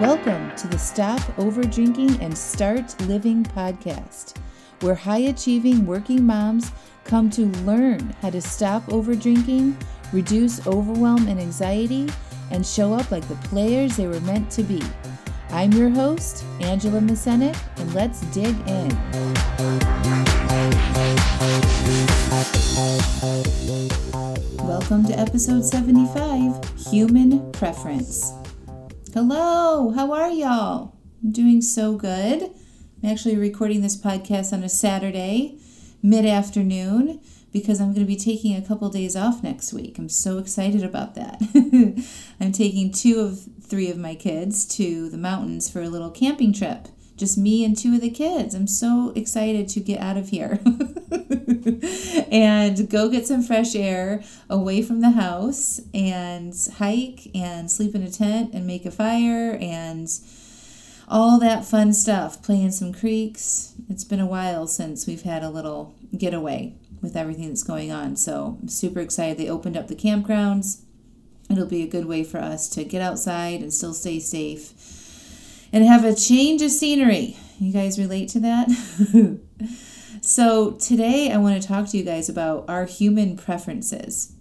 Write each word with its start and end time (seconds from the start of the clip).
Welcome 0.00 0.54
to 0.54 0.68
the 0.68 0.78
Stop 0.78 1.20
Over 1.40 1.64
Drinking 1.64 2.22
and 2.22 2.38
Start 2.38 2.94
Living 3.08 3.42
podcast, 3.42 4.36
where 4.78 4.94
high 4.94 5.22
achieving 5.22 5.86
working 5.86 6.24
moms 6.24 6.70
come 7.02 7.28
to 7.30 7.46
learn 7.64 8.14
how 8.22 8.30
to 8.30 8.40
stop 8.40 8.88
over 8.92 9.16
drinking, 9.16 9.76
reduce 10.12 10.64
overwhelm 10.68 11.26
and 11.26 11.40
anxiety, 11.40 12.08
and 12.52 12.64
show 12.64 12.94
up 12.94 13.10
like 13.10 13.26
the 13.26 13.34
players 13.48 13.96
they 13.96 14.06
were 14.06 14.20
meant 14.20 14.52
to 14.52 14.62
be. 14.62 14.80
I'm 15.50 15.72
your 15.72 15.90
host, 15.90 16.44
Angela 16.60 17.00
Masenik, 17.00 17.58
and 17.78 17.92
let's 17.92 18.20
dig 18.26 18.54
in. 18.68 18.90
Welcome 24.64 25.04
to 25.06 25.18
episode 25.18 25.64
75 25.64 26.86
Human 26.86 27.50
Preference. 27.50 28.32
Hello, 29.14 29.90
how 29.92 30.12
are 30.12 30.30
y'all? 30.30 30.94
I'm 31.22 31.32
doing 31.32 31.62
so 31.62 31.96
good. 31.96 32.42
I'm 32.42 33.10
actually 33.10 33.38
recording 33.38 33.80
this 33.80 33.96
podcast 33.96 34.52
on 34.52 34.62
a 34.62 34.68
Saturday, 34.68 35.58
mid 36.02 36.26
afternoon, 36.26 37.18
because 37.50 37.80
I'm 37.80 37.94
going 37.94 38.06
to 38.06 38.12
be 38.12 38.16
taking 38.16 38.54
a 38.54 38.60
couple 38.60 38.90
days 38.90 39.16
off 39.16 39.42
next 39.42 39.72
week. 39.72 39.98
I'm 39.98 40.10
so 40.10 40.36
excited 40.36 40.84
about 40.84 41.14
that. 41.14 41.40
I'm 42.40 42.52
taking 42.52 42.92
two 42.92 43.20
of 43.20 43.40
three 43.62 43.90
of 43.90 43.96
my 43.96 44.14
kids 44.14 44.66
to 44.76 45.08
the 45.08 45.16
mountains 45.16 45.70
for 45.70 45.80
a 45.80 45.88
little 45.88 46.10
camping 46.10 46.52
trip. 46.52 46.88
Just 47.18 47.36
me 47.36 47.64
and 47.64 47.76
two 47.76 47.96
of 47.96 48.00
the 48.00 48.10
kids. 48.10 48.54
I'm 48.54 48.68
so 48.68 49.12
excited 49.16 49.68
to 49.70 49.80
get 49.80 50.00
out 50.00 50.16
of 50.16 50.28
here 50.28 50.60
and 52.30 52.88
go 52.88 53.08
get 53.08 53.26
some 53.26 53.42
fresh 53.42 53.74
air 53.74 54.22
away 54.48 54.82
from 54.82 55.00
the 55.00 55.10
house 55.10 55.80
and 55.92 56.54
hike 56.78 57.28
and 57.34 57.70
sleep 57.70 57.96
in 57.96 58.04
a 58.04 58.10
tent 58.10 58.54
and 58.54 58.68
make 58.68 58.86
a 58.86 58.92
fire 58.92 59.58
and 59.60 60.08
all 61.08 61.40
that 61.40 61.64
fun 61.64 61.92
stuff. 61.92 62.40
Playing 62.40 62.70
some 62.70 62.92
creeks. 62.92 63.74
It's 63.88 64.04
been 64.04 64.20
a 64.20 64.26
while 64.26 64.68
since 64.68 65.06
we've 65.08 65.22
had 65.22 65.42
a 65.42 65.50
little 65.50 65.96
getaway 66.16 66.74
with 67.02 67.16
everything 67.16 67.48
that's 67.48 67.64
going 67.64 67.90
on. 67.90 68.14
So 68.14 68.58
I'm 68.62 68.68
super 68.68 69.00
excited. 69.00 69.38
They 69.38 69.50
opened 69.50 69.76
up 69.76 69.88
the 69.88 69.96
campgrounds. 69.96 70.82
It'll 71.50 71.66
be 71.66 71.82
a 71.82 71.88
good 71.88 72.04
way 72.04 72.22
for 72.22 72.38
us 72.38 72.68
to 72.70 72.84
get 72.84 73.02
outside 73.02 73.60
and 73.60 73.72
still 73.72 73.94
stay 73.94 74.20
safe 74.20 74.72
and 75.72 75.84
have 75.84 76.04
a 76.04 76.14
change 76.14 76.62
of 76.62 76.70
scenery. 76.70 77.36
You 77.58 77.72
guys 77.72 77.98
relate 77.98 78.28
to 78.30 78.40
that? 78.40 78.70
so, 80.22 80.72
today 80.72 81.32
I 81.32 81.38
want 81.38 81.60
to 81.60 81.66
talk 81.66 81.88
to 81.88 81.98
you 81.98 82.04
guys 82.04 82.28
about 82.28 82.64
our 82.68 82.84
human 82.84 83.36
preferences. 83.36 84.32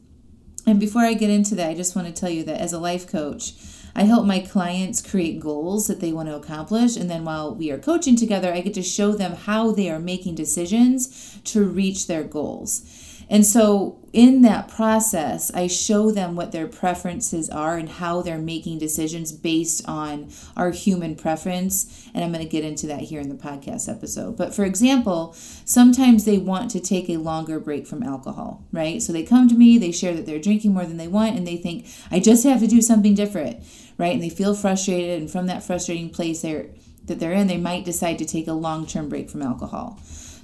And 0.65 0.79
before 0.79 1.03
I 1.03 1.13
get 1.13 1.29
into 1.29 1.55
that, 1.55 1.69
I 1.69 1.73
just 1.73 1.95
want 1.95 2.07
to 2.07 2.13
tell 2.13 2.29
you 2.29 2.43
that 2.43 2.59
as 2.59 2.73
a 2.73 2.79
life 2.79 3.07
coach, 3.07 3.53
I 3.95 4.03
help 4.03 4.27
my 4.27 4.39
clients 4.39 5.01
create 5.01 5.39
goals 5.39 5.87
that 5.87 6.01
they 6.01 6.11
want 6.11 6.29
to 6.29 6.35
accomplish. 6.35 6.95
And 6.95 7.09
then 7.09 7.25
while 7.25 7.55
we 7.55 7.71
are 7.71 7.79
coaching 7.79 8.15
together, 8.15 8.53
I 8.53 8.61
get 8.61 8.75
to 8.75 8.83
show 8.83 9.13
them 9.13 9.31
how 9.31 9.71
they 9.71 9.89
are 9.89 9.97
making 9.97 10.35
decisions 10.35 11.39
to 11.45 11.63
reach 11.63 12.05
their 12.05 12.23
goals. 12.23 12.81
And 13.29 13.45
so, 13.45 13.99
in 14.13 14.41
that 14.43 14.69
process, 14.69 15.51
I 15.53 15.67
show 15.67 16.11
them 16.11 16.35
what 16.35 16.51
their 16.51 16.65
preferences 16.65 17.49
are 17.49 17.77
and 17.77 17.89
how 17.89 18.21
they're 18.21 18.39
making 18.39 18.79
decisions 18.79 19.31
based 19.31 19.87
on 19.87 20.31
our 20.55 20.71
human 20.71 21.15
preference. 21.15 22.09
And 22.13 22.23
I'm 22.23 22.31
going 22.31 22.43
to 22.43 22.49
get 22.49 22.63
into 22.63 22.87
that 22.87 23.01
here 23.01 23.19
in 23.19 23.29
the 23.29 23.35
podcast 23.35 23.89
episode. 23.89 24.37
But 24.37 24.55
for 24.55 24.63
example, 24.63 25.33
sometimes 25.65 26.25
they 26.25 26.37
want 26.37 26.71
to 26.71 26.79
take 26.79 27.09
a 27.09 27.17
longer 27.17 27.59
break 27.59 27.85
from 27.85 28.01
alcohol, 28.01 28.65
right? 28.71 29.01
So 29.03 29.11
they 29.11 29.23
come 29.23 29.47
to 29.49 29.55
me, 29.55 29.77
they 29.77 29.91
share 29.91 30.15
that 30.15 30.25
they're 30.25 30.39
drinking 30.39 30.73
more 30.73 30.85
than 30.85 30.97
they 30.97 31.09
want, 31.09 31.35
and 31.35 31.45
they 31.45 31.57
think, 31.57 31.85
I 32.09 32.19
just 32.19 32.45
have 32.45 32.61
to 32.61 32.67
do 32.67 32.81
something 32.81 33.13
different, 33.13 33.63
right? 33.97 34.13
And 34.13 34.23
they 34.23 34.29
feel 34.29 34.55
frustrated. 34.55 35.19
And 35.19 35.29
from 35.29 35.47
that 35.47 35.63
frustrating 35.63 36.09
place 36.09 36.41
they're, 36.41 36.67
that 37.05 37.19
they're 37.19 37.33
in, 37.33 37.47
they 37.47 37.57
might 37.57 37.85
decide 37.85 38.17
to 38.19 38.25
take 38.25 38.47
a 38.47 38.53
long 38.53 38.87
term 38.87 39.09
break 39.09 39.29
from 39.29 39.41
alcohol. 39.41 39.99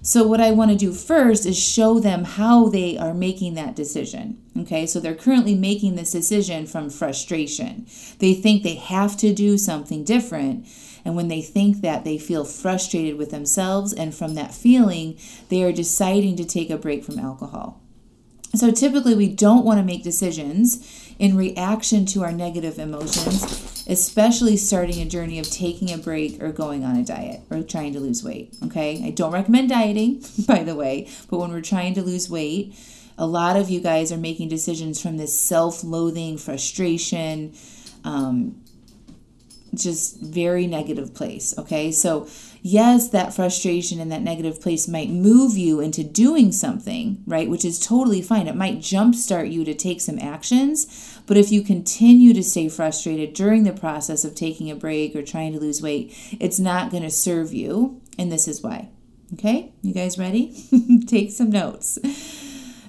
So, 0.06 0.28
what 0.28 0.41
I 0.41 0.52
want 0.52 0.69
to 0.69 0.75
do 0.75 0.91
first 0.91 1.46
is 1.46 1.58
show 1.58 1.97
them 1.97 2.25
how 2.25 2.68
they 2.68 2.97
are 2.97 3.14
making 3.14 3.53
that 3.53 3.74
decision. 3.74 4.38
Okay, 4.59 4.86
so 4.86 5.00
they're 5.00 5.16
currently 5.16 5.56
making 5.56 5.96
this 5.96 6.12
decision 6.12 6.66
from 6.66 6.90
frustration. 6.90 7.88
They 8.19 8.34
think 8.34 8.64
they 8.64 8.75
have 8.75 9.16
to 9.18 9.34
do 9.34 9.58
something 9.58 10.03
different. 10.03 10.68
And 11.06 11.16
when 11.16 11.30
they 11.30 11.41
think 11.41 11.80
that, 11.81 12.03
they 12.03 12.18
feel 12.18 12.44
frustrated 12.44 13.18
with 13.18 13.31
themselves. 13.31 13.94
And 13.94 14.14
from 14.14 14.36
that 14.36 14.53
feeling, 14.53 15.18
they 15.47 15.64
are 15.64 15.72
deciding 15.72 16.35
to 16.35 16.44
take 16.44 16.70
a 16.70 16.78
break 16.78 17.06
from 17.06 17.18
alcohol. 17.18 17.80
So, 18.56 18.72
typically, 18.72 19.16
we 19.16 19.30
don't 19.30 19.64
want 19.64 19.80
to 19.80 19.85
make 19.85 20.03
decisions 20.03 21.03
in 21.19 21.38
reaction 21.38 22.06
to 22.07 22.24
our 22.24 22.31
negative 22.31 22.79
emotions, 22.79 23.85
especially 23.88 24.57
starting 24.57 25.01
a 25.01 25.06
journey 25.06 25.40
of 25.40 25.50
taking 25.50 25.91
a 25.91 25.97
break 25.97 26.41
or 26.41 26.51
going 26.51 26.84
on 26.84 26.96
a 26.96 27.03
diet 27.03 27.41
or 27.50 27.62
trying 27.62 27.94
to 27.94 28.00
lose 28.00 28.24
weight. 28.24 28.56
Okay, 28.66 29.03
I 29.06 29.12
don't 29.12 29.31
recommend 29.31 29.69
dieting, 29.69 30.23
by 30.47 30.63
the 30.63 30.75
way, 30.75 31.09
but 31.29 31.38
when 31.38 31.52
we're 31.52 31.62
trying 31.62 31.94
to 31.96 32.02
lose 32.02 32.29
weight, 32.29 32.75
a 33.18 33.28
lot 33.28 33.56
of 33.56 33.69
you 33.69 33.79
guys 33.79 34.12
are 34.12 34.18
making 34.18 34.50
decisions 34.50 35.02
from 35.02 35.18
this 35.18 35.38
self 35.40 35.84
loathing, 35.84 36.38
frustration, 36.38 37.53
um, 38.03 38.62
just 39.75 40.19
very 40.19 40.67
negative 40.67 41.13
place. 41.13 41.53
Okay, 41.57 41.91
so 41.91 42.28
yes, 42.61 43.09
that 43.09 43.34
frustration 43.34 44.00
and 44.00 44.11
that 44.11 44.22
negative 44.22 44.61
place 44.61 44.88
might 44.88 45.09
move 45.09 45.57
you 45.57 45.79
into 45.79 46.03
doing 46.03 46.51
something, 46.51 47.22
right? 47.25 47.50
Which 47.50 47.66
is 47.66 47.79
totally 47.79 48.22
fine. 48.22 48.47
It 48.47 48.56
might 48.56 48.79
jumpstart 48.79 49.51
you 49.51 49.63
to 49.66 49.73
take 49.73 50.01
some 50.01 50.19
actions. 50.19 51.22
But 51.25 51.38
if 51.38 51.51
you 51.51 51.61
continue 51.61 52.34
to 52.34 52.44
stay 52.44 52.69
frustrated 52.69 53.34
during 53.34 53.63
the 53.63 53.73
process 53.73 54.25
of 54.25 54.35
taking 54.35 54.69
a 54.69 54.75
break 54.75 55.16
or 55.16 55.22
trying 55.22 55.53
to 55.53 55.59
lose 55.59 55.81
weight, 55.81 56.16
it's 56.40 56.59
not 56.59 56.91
going 56.91 57.03
to 57.03 57.09
serve 57.09 57.53
you. 57.53 58.01
And 58.17 58.31
this 58.31 58.47
is 58.47 58.61
why. 58.61 58.90
Okay, 59.34 59.73
you 59.81 59.94
guys 59.94 60.19
ready? 60.19 60.53
take 61.07 61.31
some 61.31 61.50
notes. 61.50 61.97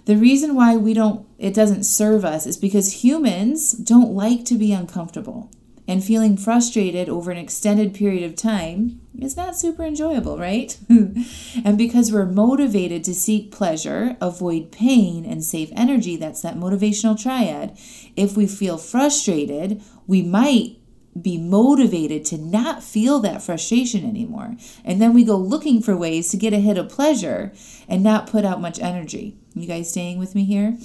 The 0.04 0.16
reason 0.16 0.54
why 0.54 0.76
we 0.76 0.92
don't 0.92 1.26
it 1.38 1.54
doesn't 1.54 1.84
serve 1.84 2.24
us 2.24 2.46
is 2.46 2.58
because 2.58 3.04
humans 3.04 3.72
don't 3.72 4.12
like 4.12 4.44
to 4.46 4.56
be 4.56 4.72
uncomfortable 4.72 5.50
and 5.86 6.02
feeling 6.02 6.36
frustrated 6.36 7.08
over 7.08 7.30
an 7.30 7.36
extended 7.36 7.94
period 7.94 8.22
of 8.24 8.36
time 8.36 9.00
is 9.18 9.36
not 9.36 9.56
super 9.56 9.84
enjoyable, 9.84 10.38
right? 10.38 10.78
and 10.88 11.76
because 11.76 12.10
we're 12.10 12.26
motivated 12.26 13.04
to 13.04 13.14
seek 13.14 13.52
pleasure, 13.52 14.16
avoid 14.20 14.72
pain, 14.72 15.24
and 15.24 15.44
save 15.44 15.72
energy, 15.76 16.16
that's 16.16 16.42
that 16.42 16.56
motivational 16.56 17.20
triad. 17.20 17.78
If 18.16 18.36
we 18.36 18.46
feel 18.46 18.78
frustrated, 18.78 19.82
we 20.06 20.22
might 20.22 20.78
be 21.20 21.38
motivated 21.38 22.24
to 22.24 22.38
not 22.38 22.82
feel 22.82 23.20
that 23.20 23.42
frustration 23.42 24.04
anymore. 24.04 24.56
And 24.84 25.00
then 25.00 25.14
we 25.14 25.24
go 25.24 25.36
looking 25.36 25.80
for 25.80 25.96
ways 25.96 26.28
to 26.30 26.36
get 26.36 26.52
a 26.52 26.58
hit 26.58 26.76
of 26.76 26.88
pleasure 26.88 27.52
and 27.88 28.02
not 28.02 28.28
put 28.28 28.44
out 28.44 28.60
much 28.60 28.80
energy. 28.80 29.36
You 29.54 29.68
guys 29.68 29.90
staying 29.90 30.18
with 30.18 30.34
me 30.34 30.44
here? 30.44 30.76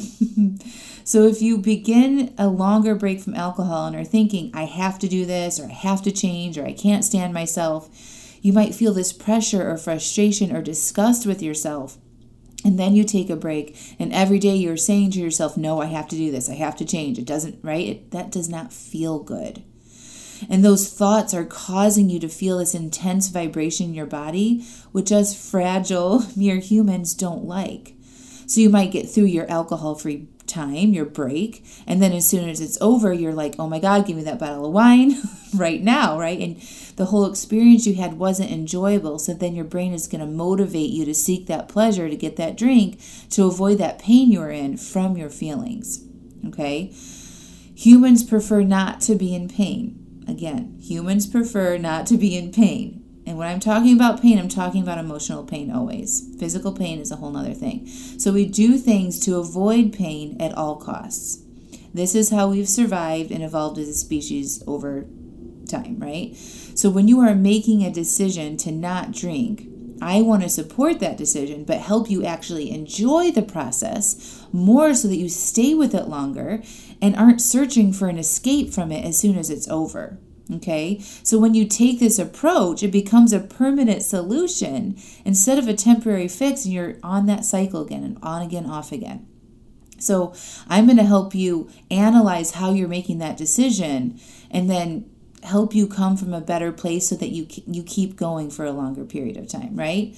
so, 1.03 1.23
if 1.23 1.41
you 1.41 1.57
begin 1.57 2.35
a 2.37 2.47
longer 2.47 2.93
break 2.93 3.19
from 3.19 3.33
alcohol 3.33 3.87
and 3.87 3.95
are 3.95 4.03
thinking, 4.03 4.51
I 4.53 4.65
have 4.65 4.99
to 4.99 5.07
do 5.07 5.25
this, 5.25 5.59
or 5.59 5.65
I 5.65 5.73
have 5.73 6.03
to 6.03 6.11
change, 6.11 6.57
or 6.57 6.65
I 6.65 6.73
can't 6.73 7.03
stand 7.03 7.33
myself, 7.33 7.89
you 8.41 8.53
might 8.53 8.75
feel 8.75 8.93
this 8.93 9.11
pressure 9.11 9.69
or 9.69 9.77
frustration 9.77 10.55
or 10.55 10.61
disgust 10.61 11.25
with 11.25 11.41
yourself. 11.41 11.97
And 12.63 12.77
then 12.77 12.93
you 12.93 13.03
take 13.03 13.29
a 13.29 13.35
break, 13.35 13.75
and 13.97 14.13
every 14.13 14.37
day 14.37 14.55
you're 14.55 14.77
saying 14.77 15.11
to 15.11 15.19
yourself, 15.19 15.57
No, 15.57 15.81
I 15.81 15.87
have 15.87 16.07
to 16.09 16.15
do 16.15 16.29
this, 16.29 16.47
I 16.49 16.55
have 16.55 16.75
to 16.77 16.85
change. 16.85 17.17
It 17.17 17.25
doesn't, 17.25 17.59
right? 17.63 17.87
It, 17.87 18.11
that 18.11 18.31
does 18.31 18.49
not 18.49 18.71
feel 18.71 19.19
good. 19.19 19.63
And 20.47 20.63
those 20.63 20.91
thoughts 20.93 21.33
are 21.33 21.43
causing 21.43 22.09
you 22.09 22.19
to 22.19 22.29
feel 22.29 22.59
this 22.59 22.75
intense 22.75 23.29
vibration 23.29 23.87
in 23.87 23.93
your 23.93 24.05
body, 24.05 24.63
which 24.91 25.11
us 25.11 25.33
fragile, 25.33 26.23
mere 26.35 26.59
humans 26.59 27.15
don't 27.15 27.45
like. 27.45 27.95
So 28.49 28.61
you 28.61 28.71
might 28.71 28.91
get 28.91 29.07
through 29.07 29.25
your 29.25 29.47
alcohol 29.47 29.93
free 29.93 30.27
time, 30.47 30.91
your 30.91 31.05
break, 31.05 31.63
and 31.85 32.01
then 32.01 32.11
as 32.13 32.27
soon 32.27 32.49
as 32.49 32.59
it's 32.59 32.79
over, 32.81 33.13
you're 33.13 33.31
like, 33.31 33.53
oh 33.59 33.67
my 33.67 33.77
God, 33.77 34.07
give 34.07 34.17
me 34.17 34.23
that 34.23 34.39
bottle 34.39 34.65
of 34.65 34.73
wine 34.73 35.13
right 35.55 35.83
now, 35.83 36.19
right? 36.19 36.39
And 36.39 36.59
the 36.95 37.05
whole 37.05 37.27
experience 37.27 37.85
you 37.85 37.93
had 37.93 38.17
wasn't 38.17 38.49
enjoyable. 38.49 39.19
So 39.19 39.35
then 39.35 39.53
your 39.53 39.65
brain 39.65 39.93
is 39.93 40.07
going 40.07 40.21
to 40.21 40.25
motivate 40.25 40.89
you 40.89 41.05
to 41.05 41.13
seek 41.13 41.45
that 41.45 41.69
pleasure, 41.69 42.09
to 42.09 42.15
get 42.15 42.37
that 42.37 42.57
drink, 42.57 42.99
to 43.29 43.45
avoid 43.45 43.77
that 43.77 43.99
pain 43.99 44.31
you're 44.31 44.49
in 44.49 44.77
from 44.77 45.15
your 45.15 45.29
feelings, 45.29 46.03
okay? 46.47 46.91
Humans 47.75 48.23
prefer 48.23 48.63
not 48.63 48.99
to 49.01 49.13
be 49.13 49.35
in 49.35 49.47
pain. 49.47 50.23
Again, 50.27 50.75
humans 50.81 51.27
prefer 51.27 51.77
not 51.77 52.07
to 52.07 52.17
be 52.17 52.35
in 52.35 52.51
pain. 52.51 52.98
And 53.29 53.37
when 53.37 53.47
I'm 53.47 53.59
talking 53.59 53.93
about 53.93 54.23
pain, 54.23 54.39
I'm 54.39 54.49
talking 54.49 54.81
about 54.81 54.97
emotional 54.97 55.43
pain 55.43 55.69
always. 55.69 56.27
Physical 56.39 56.73
pain 56.73 56.99
is 56.99 57.11
a 57.11 57.17
whole 57.17 57.37
other 57.37 57.53
thing. 57.53 57.85
So 57.85 58.33
we 58.33 58.45
do 58.45 58.79
things 58.79 59.19
to 59.19 59.37
avoid 59.37 59.93
pain 59.93 60.35
at 60.41 60.57
all 60.57 60.77
costs. 60.77 61.43
This 61.93 62.15
is 62.15 62.31
how 62.31 62.49
we've 62.49 62.67
survived 62.67 63.29
and 63.29 63.43
evolved 63.43 63.77
as 63.77 63.87
a 63.87 63.93
species 63.93 64.63
over 64.65 65.05
time, 65.69 65.99
right? 65.99 66.35
So 66.73 66.89
when 66.89 67.07
you 67.07 67.19
are 67.19 67.35
making 67.35 67.83
a 67.83 67.91
decision 67.91 68.57
to 68.57 68.71
not 68.71 69.11
drink, 69.11 69.67
I 70.01 70.21
want 70.21 70.41
to 70.41 70.49
support 70.49 70.99
that 70.99 71.15
decision, 71.15 71.65
but 71.65 71.81
help 71.81 72.09
you 72.09 72.25
actually 72.25 72.71
enjoy 72.71 73.29
the 73.29 73.43
process 73.43 74.43
more 74.51 74.95
so 74.95 75.07
that 75.07 75.17
you 75.17 75.29
stay 75.29 75.75
with 75.75 75.93
it 75.93 76.07
longer 76.07 76.63
and 76.99 77.15
aren't 77.15 77.43
searching 77.43 77.93
for 77.93 78.07
an 78.07 78.17
escape 78.17 78.73
from 78.73 78.91
it 78.91 79.05
as 79.05 79.19
soon 79.19 79.37
as 79.37 79.51
it's 79.51 79.67
over. 79.67 80.17
Okay, 80.51 80.99
so 81.21 81.37
when 81.37 81.53
you 81.53 81.65
take 81.65 81.99
this 81.99 82.17
approach, 82.17 82.81
it 82.81 82.91
becomes 82.91 83.31
a 83.31 83.39
permanent 83.39 84.01
solution 84.01 84.97
instead 85.23 85.59
of 85.59 85.67
a 85.67 85.75
temporary 85.75 86.27
fix, 86.27 86.65
and 86.65 86.73
you're 86.73 86.95
on 87.03 87.27
that 87.27 87.45
cycle 87.45 87.83
again 87.83 88.03
and 88.03 88.17
on 88.23 88.41
again, 88.41 88.65
off 88.65 88.91
again. 88.91 89.27
So, 89.99 90.33
I'm 90.67 90.85
going 90.85 90.97
to 90.97 91.03
help 91.03 91.35
you 91.35 91.69
analyze 91.91 92.51
how 92.51 92.73
you're 92.73 92.87
making 92.87 93.19
that 93.19 93.37
decision 93.37 94.19
and 94.49 94.69
then 94.69 95.09
help 95.43 95.75
you 95.75 95.87
come 95.87 96.17
from 96.17 96.33
a 96.33 96.41
better 96.41 96.71
place 96.71 97.09
so 97.09 97.15
that 97.15 97.29
you 97.29 97.47
you 97.67 97.83
keep 97.83 98.15
going 98.15 98.49
for 98.49 98.65
a 98.65 98.71
longer 98.71 99.05
period 99.05 99.37
of 99.37 99.47
time, 99.47 99.75
right? 99.75 100.15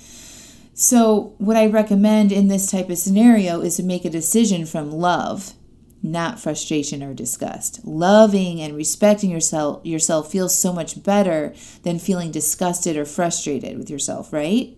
So, 0.73 1.35
what 1.37 1.57
I 1.57 1.67
recommend 1.67 2.31
in 2.31 2.47
this 2.47 2.71
type 2.71 2.89
of 2.89 2.97
scenario 2.97 3.61
is 3.61 3.75
to 3.77 3.83
make 3.83 4.05
a 4.05 4.09
decision 4.09 4.65
from 4.65 4.91
love 4.91 5.53
not 6.03 6.39
frustration 6.39 7.03
or 7.03 7.13
disgust. 7.13 7.85
Loving 7.85 8.61
and 8.61 8.75
respecting 8.75 9.29
yourself 9.29 9.85
yourself 9.85 10.31
feels 10.31 10.57
so 10.57 10.73
much 10.73 11.03
better 11.03 11.53
than 11.83 11.99
feeling 11.99 12.31
disgusted 12.31 12.97
or 12.97 13.05
frustrated 13.05 13.77
with 13.77 13.89
yourself, 13.89 14.33
right? 14.33 14.75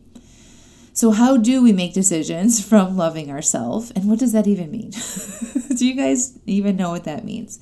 So 0.93 1.11
how 1.11 1.37
do 1.37 1.63
we 1.63 1.73
make 1.73 1.93
decisions 1.93 2.63
from 2.67 2.97
loving 2.97 3.31
ourselves 3.31 3.91
and 3.91 4.09
what 4.09 4.19
does 4.19 4.33
that 4.33 4.47
even 4.47 4.71
mean? 4.71 4.91
do 5.77 5.87
you 5.87 5.95
guys 5.95 6.37
even 6.45 6.75
know 6.75 6.91
what 6.91 7.05
that 7.05 7.25
means? 7.25 7.59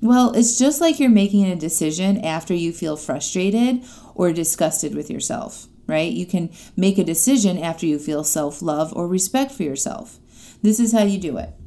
Well, 0.00 0.32
it's 0.32 0.56
just 0.56 0.80
like 0.80 1.00
you're 1.00 1.10
making 1.10 1.44
a 1.46 1.56
decision 1.56 2.24
after 2.24 2.54
you 2.54 2.72
feel 2.72 2.96
frustrated 2.96 3.82
or 4.14 4.32
disgusted 4.32 4.94
with 4.94 5.10
yourself, 5.10 5.66
right? 5.88 6.12
You 6.12 6.24
can 6.24 6.50
make 6.76 6.98
a 6.98 7.04
decision 7.04 7.58
after 7.58 7.84
you 7.84 7.98
feel 7.98 8.22
self-love 8.22 8.92
or 8.94 9.08
respect 9.08 9.50
for 9.50 9.64
yourself. 9.64 10.20
This 10.62 10.78
is 10.78 10.92
how 10.92 11.02
you 11.02 11.18
do 11.18 11.36
it 11.38 11.57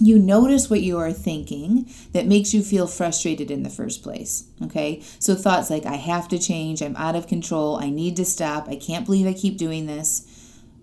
you 0.00 0.18
notice 0.18 0.70
what 0.70 0.80
you 0.80 0.98
are 0.98 1.12
thinking 1.12 1.88
that 2.12 2.26
makes 2.26 2.54
you 2.54 2.62
feel 2.62 2.86
frustrated 2.86 3.50
in 3.50 3.62
the 3.62 3.70
first 3.70 4.02
place. 4.02 4.48
Okay. 4.62 5.02
So 5.18 5.34
thoughts 5.34 5.70
like, 5.70 5.84
I 5.84 5.96
have 5.96 6.26
to 6.28 6.38
change, 6.38 6.82
I'm 6.82 6.96
out 6.96 7.16
of 7.16 7.26
control, 7.26 7.76
I 7.76 7.90
need 7.90 8.16
to 8.16 8.24
stop, 8.24 8.68
I 8.68 8.76
can't 8.76 9.04
believe 9.04 9.26
I 9.26 9.34
keep 9.34 9.58
doing 9.58 9.86
this, 9.86 10.26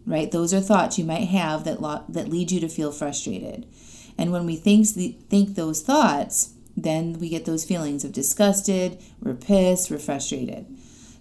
right? 0.05 0.31
Those 0.31 0.53
are 0.53 0.61
thoughts 0.61 0.99
you 0.99 1.05
might 1.05 1.27
have 1.27 1.63
that, 1.63 1.81
lo- 1.81 2.05
that 2.07 2.29
lead 2.29 2.51
you 2.51 2.59
to 2.59 2.69
feel 2.69 2.91
frustrated. 2.91 3.65
And 4.17 4.31
when 4.31 4.45
we 4.45 4.55
think, 4.55 4.87
think 4.87 5.55
those 5.55 5.81
thoughts, 5.81 6.53
then 6.75 7.13
we 7.13 7.29
get 7.29 7.45
those 7.45 7.65
feelings 7.65 8.03
of 8.03 8.11
disgusted, 8.11 9.01
we're 9.19 9.33
pissed, 9.33 9.89
we're 9.89 9.97
frustrated. 9.97 10.67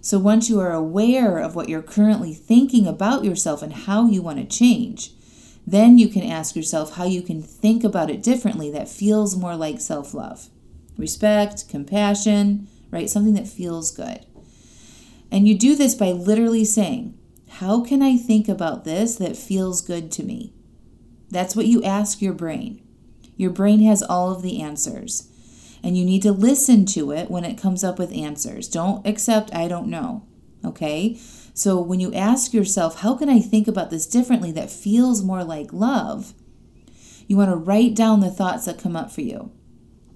So 0.01 0.19
once 0.19 0.49
you 0.49 0.59
are 0.59 0.71
aware 0.71 1.39
of 1.39 1.55
what 1.55 1.67
you're 1.67 1.81
currently 1.81 2.33
thinking 2.33 2.87
about 2.87 3.25
yourself 3.25 3.63
and 3.63 3.73
how 3.73 4.07
you 4.07 4.21
want 4.21 4.37
to 4.37 4.45
change, 4.45 5.11
then 5.67 5.97
you 5.97 6.07
can 6.07 6.23
ask 6.23 6.55
yourself 6.55 6.95
how 6.95 7.03
you 7.03 7.21
can 7.21 7.43
think 7.43 7.83
about 7.83 8.09
it 8.09 8.23
differently 8.23 8.71
that 8.71 8.87
feels 8.87 9.35
more 9.35 9.57
like 9.57 9.81
self 9.81 10.13
love. 10.13 10.47
Respect, 10.97 11.67
compassion, 11.67 12.69
right? 12.89 13.09
Something 13.09 13.33
that 13.33 13.49
feels 13.49 13.91
good. 13.91 14.25
And 15.29 15.45
you 15.45 15.57
do 15.57 15.75
this 15.75 15.93
by 15.93 16.11
literally 16.11 16.63
saying, 16.63 17.17
How 17.49 17.83
can 17.83 18.01
I 18.01 18.15
think 18.15 18.47
about 18.47 18.85
this 18.85 19.17
that 19.17 19.35
feels 19.35 19.81
good 19.81 20.09
to 20.13 20.23
me? 20.23 20.53
That's 21.29 21.53
what 21.53 21.65
you 21.65 21.83
ask 21.83 22.21
your 22.21 22.33
brain. 22.33 22.81
Your 23.35 23.51
brain 23.51 23.81
has 23.81 24.01
all 24.01 24.31
of 24.31 24.41
the 24.41 24.61
answers. 24.61 25.29
And 25.83 25.97
you 25.97 26.05
need 26.05 26.21
to 26.21 26.31
listen 26.31 26.85
to 26.87 27.11
it 27.11 27.29
when 27.29 27.43
it 27.43 27.61
comes 27.61 27.83
up 27.83 27.99
with 27.99 28.11
answers. 28.13 28.69
Don't 28.69 29.05
accept, 29.05 29.53
I 29.53 29.67
don't 29.67 29.87
know. 29.87 30.25
Okay? 30.65 31.19
So 31.57 31.81
when 31.81 31.99
you 31.99 32.13
ask 32.13 32.53
yourself, 32.53 32.99
how 32.99 33.15
can 33.15 33.29
I 33.29 33.39
think 33.39 33.67
about 33.67 33.89
this 33.89 34.05
differently 34.05 34.51
that 34.51 34.69
feels 34.69 35.23
more 35.23 35.43
like 35.43 35.73
love? 35.73 36.35
You 37.25 37.35
want 37.35 37.49
to 37.49 37.55
write 37.55 37.95
down 37.95 38.19
the 38.19 38.29
thoughts 38.29 38.65
that 38.65 38.77
come 38.79 38.95
up 38.95 39.11
for 39.11 39.21
you. 39.21 39.51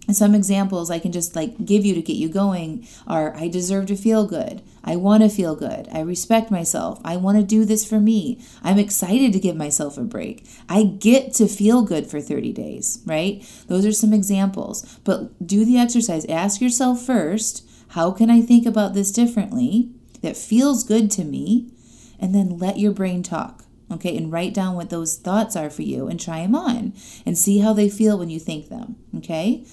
And 0.06 0.16
some 0.16 0.36
examples 0.36 0.92
I 0.92 1.00
can 1.00 1.12
just 1.12 1.36
like 1.36 1.66
give 1.66 1.84
you 1.84 1.96
to 1.96 2.02
get 2.04 2.18
you 2.18 2.30
going 2.30 2.88
are 3.08 3.36
I 3.36 3.48
deserve 3.48 3.88
to 3.88 3.96
feel 3.96 4.28
good. 4.28 4.62
I 4.84 4.98
want 4.98 5.24
to 5.24 5.30
feel 5.30 5.56
good. 5.56 5.88
I 5.92 6.02
respect 6.02 6.52
myself. 6.52 7.02
I 7.04 7.18
want 7.18 7.40
to 7.40 7.44
do 7.44 7.66
this 7.66 7.90
for 7.90 8.00
me. 8.00 8.40
I'm 8.62 8.78
excited 8.78 9.34
to 9.34 9.40
give 9.40 9.56
myself 9.56 9.98
a 9.98 10.04
break. 10.04 10.46
I 10.70 10.84
get 10.84 11.34
to 11.36 11.48
feel 11.48 11.82
good 11.82 12.06
for 12.06 12.22
30 12.22 12.54
days, 12.54 13.02
right? 13.04 13.44
Those 13.66 13.88
are 13.88 13.92
some 13.92 14.14
examples. 14.14 15.00
But 15.04 15.48
do 15.48 15.66
the 15.66 15.80
exercise. 15.80 16.24
Ask 16.26 16.62
yourself 16.62 17.02
first, 17.02 17.68
how 17.90 18.12
can 18.12 18.30
I 18.30 18.42
think 18.42 18.68
about 18.68 18.94
this 18.94 19.12
differently? 19.12 19.90
That 20.22 20.38
feels 20.38 20.84
good 20.84 21.12
to 21.12 21.24
me, 21.24 21.72
and 22.20 22.34
then 22.34 22.58
let 22.58 22.80
your 22.80 22.92
brain 22.92 23.24
talk. 23.24 23.66
Okay, 23.92 24.16
and 24.16 24.32
write 24.32 24.54
down 24.54 24.76
what 24.76 24.90
those 24.90 25.18
thoughts 25.18 25.56
are 25.58 25.70
for 25.70 25.82
you 25.82 26.08
and 26.08 26.18
try 26.18 26.42
them 26.42 26.56
on 26.56 26.94
and 27.26 27.38
see 27.38 27.60
how 27.60 27.74
they 27.74 27.90
feel 27.90 28.18
when 28.18 28.30
you 28.30 28.40
think 28.40 28.70
them. 28.70 28.96
Okay, 29.18 29.66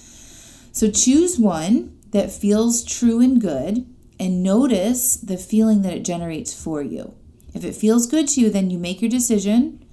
so 0.73 0.91
choose 0.91 1.39
one 1.39 1.97
that 2.11 2.31
feels 2.31 2.83
true 2.83 3.21
and 3.21 3.39
good 3.39 3.85
and 4.19 4.43
notice 4.43 5.15
the 5.15 5.37
feeling 5.37 5.83
that 5.83 5.93
it 5.93 6.03
generates 6.03 6.53
for 6.53 6.81
you. 6.81 7.13
If 7.53 7.63
it 7.63 7.75
feels 7.75 8.07
good 8.07 8.27
to 8.29 8.41
you, 8.41 8.49
then 8.49 8.69
you 8.69 8.77
make 8.77 9.01
your 9.01 9.09
decision. 9.09 9.85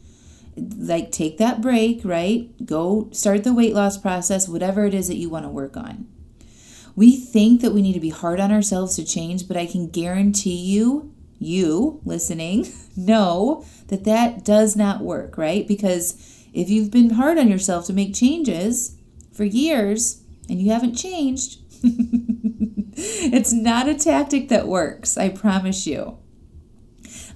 Like, 0.56 1.12
take 1.12 1.38
that 1.38 1.61
break, 1.61 2.00
right? 2.03 2.50
Go 2.67 3.08
start 3.12 3.44
the 3.44 3.55
weight 3.55 3.75
loss 3.75 3.97
process, 3.97 4.49
whatever 4.49 4.87
it 4.87 4.94
is 4.94 5.06
that 5.08 5.17
you 5.17 5.29
want 5.29 5.44
to 5.44 5.50
work 5.50 5.76
on. 5.76 6.08
We 6.96 7.16
think 7.16 7.60
that 7.60 7.72
we 7.72 7.82
need 7.82 7.93
to 7.93 8.00
be 8.00 8.08
hard 8.08 8.40
on 8.40 8.50
ourselves 8.50 8.96
to 8.96 9.04
change, 9.04 9.46
but 9.46 9.56
I 9.56 9.66
can 9.66 9.90
guarantee 9.90 10.56
you, 10.56 11.14
you 11.38 12.00
listening, 12.04 12.66
know 12.96 13.64
that 13.88 14.04
that 14.04 14.44
does 14.44 14.75
not 14.75 15.02
work, 15.02 15.37
right? 15.37 15.69
Because 15.69 16.14
if 16.52 16.70
you've 16.70 16.90
been 16.90 17.10
hard 17.10 17.38
on 17.38 17.48
yourself 17.48 17.87
to 17.87 17.93
make 17.93 18.14
changes 18.14 18.96
for 19.32 19.44
years 19.44 20.22
and 20.48 20.60
you 20.60 20.72
haven't 20.72 20.94
changed, 20.94 21.60
it's 21.82 23.52
not 23.52 23.88
a 23.88 23.94
tactic 23.94 24.48
that 24.48 24.66
works, 24.66 25.19
I 25.19 25.28
promise 25.28 25.87
you. 25.87 26.19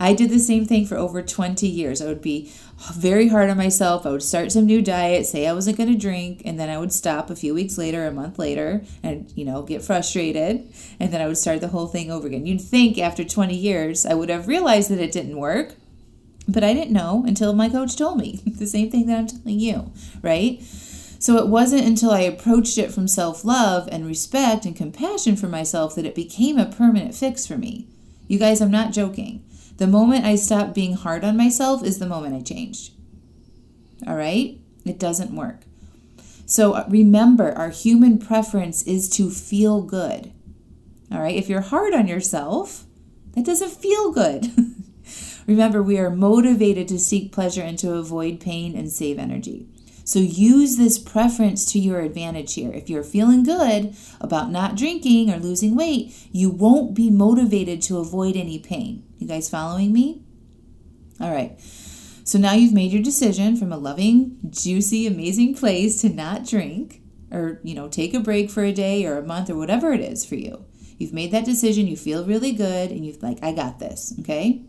I 0.00 0.14
did 0.14 0.30
the 0.30 0.38
same 0.38 0.64
thing 0.64 0.86
for 0.86 0.96
over 0.96 1.20
20 1.20 1.66
years. 1.66 2.00
I 2.00 2.06
would 2.06 2.22
be 2.22 2.50
very 2.94 3.28
hard 3.28 3.50
on 3.50 3.58
myself. 3.58 4.06
I 4.06 4.10
would 4.10 4.22
start 4.22 4.50
some 4.50 4.64
new 4.64 4.80
diet, 4.80 5.26
say 5.26 5.46
I 5.46 5.52
wasn't 5.52 5.76
going 5.76 5.92
to 5.92 5.98
drink, 5.98 6.40
and 6.46 6.58
then 6.58 6.70
I 6.70 6.78
would 6.78 6.92
stop 6.92 7.28
a 7.28 7.36
few 7.36 7.52
weeks 7.52 7.76
later, 7.76 8.06
a 8.06 8.10
month 8.10 8.38
later, 8.38 8.82
and, 9.02 9.30
you 9.36 9.44
know, 9.44 9.60
get 9.60 9.82
frustrated. 9.82 10.72
And 10.98 11.12
then 11.12 11.20
I 11.20 11.26
would 11.26 11.36
start 11.36 11.60
the 11.60 11.68
whole 11.68 11.86
thing 11.86 12.10
over 12.10 12.26
again. 12.26 12.46
You'd 12.46 12.62
think 12.62 12.98
after 12.98 13.24
20 13.24 13.54
years 13.54 14.06
I 14.06 14.14
would 14.14 14.30
have 14.30 14.48
realized 14.48 14.90
that 14.90 15.00
it 15.00 15.12
didn't 15.12 15.36
work, 15.36 15.74
but 16.48 16.64
I 16.64 16.72
didn't 16.72 16.92
know 16.92 17.22
until 17.26 17.52
my 17.52 17.68
coach 17.68 17.94
told 17.94 18.16
me 18.16 18.40
the 18.46 18.66
same 18.66 18.90
thing 18.90 19.06
that 19.06 19.18
I'm 19.18 19.26
telling 19.26 19.60
you, 19.60 19.92
right? 20.22 20.62
So 21.18 21.36
it 21.36 21.48
wasn't 21.48 21.86
until 21.86 22.12
I 22.12 22.20
approached 22.20 22.78
it 22.78 22.90
from 22.90 23.06
self 23.06 23.44
love 23.44 23.86
and 23.92 24.06
respect 24.06 24.64
and 24.64 24.74
compassion 24.74 25.36
for 25.36 25.48
myself 25.48 25.94
that 25.94 26.06
it 26.06 26.14
became 26.14 26.56
a 26.58 26.64
permanent 26.64 27.14
fix 27.14 27.46
for 27.46 27.58
me. 27.58 27.86
You 28.26 28.38
guys, 28.38 28.62
I'm 28.62 28.70
not 28.70 28.94
joking. 28.94 29.44
The 29.80 29.86
moment 29.86 30.26
I 30.26 30.36
stopped 30.36 30.74
being 30.74 30.92
hard 30.92 31.24
on 31.24 31.38
myself 31.38 31.82
is 31.82 31.98
the 31.98 32.06
moment 32.06 32.34
I 32.34 32.42
changed. 32.42 32.92
All 34.06 34.14
right? 34.14 34.58
It 34.84 34.98
doesn't 34.98 35.34
work. 35.34 35.60
So 36.44 36.74
uh, 36.74 36.84
remember, 36.86 37.52
our 37.52 37.70
human 37.70 38.18
preference 38.18 38.82
is 38.82 39.08
to 39.16 39.30
feel 39.30 39.80
good. 39.80 40.32
All 41.10 41.22
right? 41.22 41.34
If 41.34 41.48
you're 41.48 41.62
hard 41.62 41.94
on 41.94 42.06
yourself, 42.06 42.84
that 43.34 43.46
doesn't 43.46 43.70
feel 43.70 44.12
good. 44.12 44.52
remember, 45.46 45.82
we 45.82 45.98
are 45.98 46.10
motivated 46.10 46.86
to 46.88 46.98
seek 46.98 47.32
pleasure 47.32 47.62
and 47.62 47.78
to 47.78 47.94
avoid 47.94 48.38
pain 48.38 48.76
and 48.76 48.92
save 48.92 49.18
energy. 49.18 49.66
So 50.04 50.18
use 50.18 50.76
this 50.76 50.98
preference 50.98 51.64
to 51.72 51.78
your 51.78 52.00
advantage 52.00 52.52
here. 52.52 52.70
If 52.70 52.90
you're 52.90 53.02
feeling 53.02 53.44
good 53.44 53.96
about 54.20 54.50
not 54.50 54.76
drinking 54.76 55.30
or 55.30 55.38
losing 55.38 55.74
weight, 55.74 56.14
you 56.30 56.50
won't 56.50 56.92
be 56.92 57.08
motivated 57.08 57.80
to 57.84 57.96
avoid 57.96 58.36
any 58.36 58.58
pain. 58.58 59.06
You 59.20 59.28
guys 59.28 59.50
following 59.50 59.92
me? 59.92 60.22
All 61.20 61.30
right. 61.30 61.60
So 62.24 62.38
now 62.38 62.54
you've 62.54 62.72
made 62.72 62.90
your 62.90 63.02
decision 63.02 63.54
from 63.56 63.70
a 63.70 63.76
loving, 63.76 64.38
juicy, 64.48 65.06
amazing 65.06 65.54
place 65.54 66.00
to 66.00 66.08
not 66.08 66.46
drink 66.46 67.02
or, 67.30 67.60
you 67.62 67.74
know, 67.74 67.86
take 67.86 68.14
a 68.14 68.20
break 68.20 68.50
for 68.50 68.64
a 68.64 68.72
day 68.72 69.04
or 69.04 69.18
a 69.18 69.26
month 69.26 69.50
or 69.50 69.56
whatever 69.56 69.92
it 69.92 70.00
is 70.00 70.24
for 70.24 70.36
you. 70.36 70.64
You've 70.96 71.12
made 71.12 71.32
that 71.32 71.44
decision, 71.44 71.86
you 71.86 71.96
feel 71.96 72.24
really 72.24 72.52
good, 72.52 72.90
and 72.90 73.04
you've 73.04 73.22
like, 73.22 73.38
I 73.42 73.52
got 73.52 73.78
this, 73.78 74.14
okay? 74.20 74.62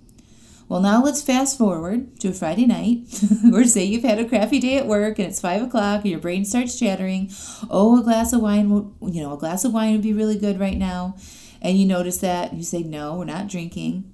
Well, 0.68 0.82
now 0.82 1.04
let's 1.04 1.22
fast 1.22 1.58
forward 1.58 2.20
to 2.20 2.30
a 2.30 2.34
Friday 2.34 2.66
night, 2.66 3.08
or 3.54 3.64
say 3.64 3.86
you've 3.86 4.04
had 4.04 4.20
a 4.20 4.28
crappy 4.28 4.60
day 4.60 4.78
at 4.78 4.88
work 4.88 5.18
and 5.20 5.28
it's 5.30 5.42
five 5.42 5.62
o'clock 5.62 6.02
and 6.02 6.12
your 6.12 6.20
brain 6.20 6.44
starts 6.44 6.78
chattering. 6.78 7.30
Oh, 7.70 8.00
a 8.00 8.04
glass 8.04 8.34
of 8.34 8.42
wine, 8.42 8.70
you 9.02 9.22
know, 9.22 9.34
a 9.34 9.38
glass 9.38 9.64
of 9.64 9.74
wine 9.74 9.94
would 9.94 10.02
be 10.02 10.14
really 10.14 10.38
good 10.38 10.60
right 10.60 10.78
now. 10.78 11.16
And 11.62 11.78
you 11.78 11.86
notice 11.86 12.18
that 12.20 12.54
you 12.54 12.64
say, 12.64 12.84
no, 12.84 13.16
we're 13.16 13.26
not 13.26 13.48
drinking. 13.48 14.12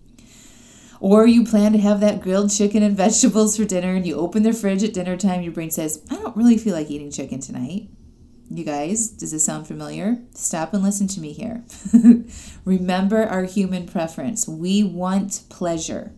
Or 1.00 1.27
you 1.27 1.46
plan 1.46 1.74
to 1.74 1.80
have 1.80 2.00
that 2.00 2.22
grilled 2.22 2.51
chicken 2.51 2.84
and 2.84 2.98
vegetables 2.98 3.58
for 3.58 3.66
dinner 3.66 3.94
and 3.94 4.06
you 4.06 4.16
open 4.16 4.44
the 4.44 4.54
fridge 4.54 4.84
at 4.84 4.94
dinner 4.94 5.18
time. 5.18 5.42
Your 5.42 5.54
brain 5.54 5.72
says, 5.72 6.06
I 6.10 6.16
don't 6.16 6.36
really 6.36 6.58
feel 6.58 6.74
like 6.74 6.89
eating 6.89 7.12
chicken 7.12 7.39
tonight. 7.39 7.89
You 8.50 8.63
guys, 8.63 9.10
does 9.10 9.32
this 9.32 9.46
sound 9.46 9.68
familiar? 9.68 10.20
Stop 10.34 10.74
and 10.74 10.82
listen 10.82 11.08
to 11.10 11.20
me 11.20 11.34
here. 11.34 11.66
Remember 12.66 13.24
our 13.25 13.44
human 13.44 13.86
preference. 13.86 14.48
We 14.48 14.84
want 14.84 15.44
pleasure. 15.50 16.13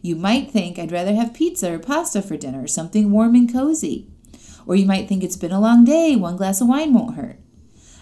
You 0.00 0.14
might 0.14 0.52
think 0.52 0.78
I'd 0.78 0.92
rather 0.92 1.14
have 1.16 1.34
pizza 1.34 1.72
or 1.72 1.80
pasta 1.80 2.22
for 2.22 2.36
dinner, 2.36 2.68
something 2.68 3.10
warm 3.10 3.34
and 3.34 3.52
cozy. 3.52 4.08
Or 4.64 4.76
you 4.76 4.86
might 4.86 5.08
think 5.08 5.24
it's 5.24 5.36
been 5.36 5.50
a 5.50 5.60
long 5.60 5.84
day, 5.84 6.14
one 6.14 6.36
glass 6.36 6.60
of 6.60 6.68
wine 6.68 6.94
won't 6.94 7.16
hurt. 7.16 7.40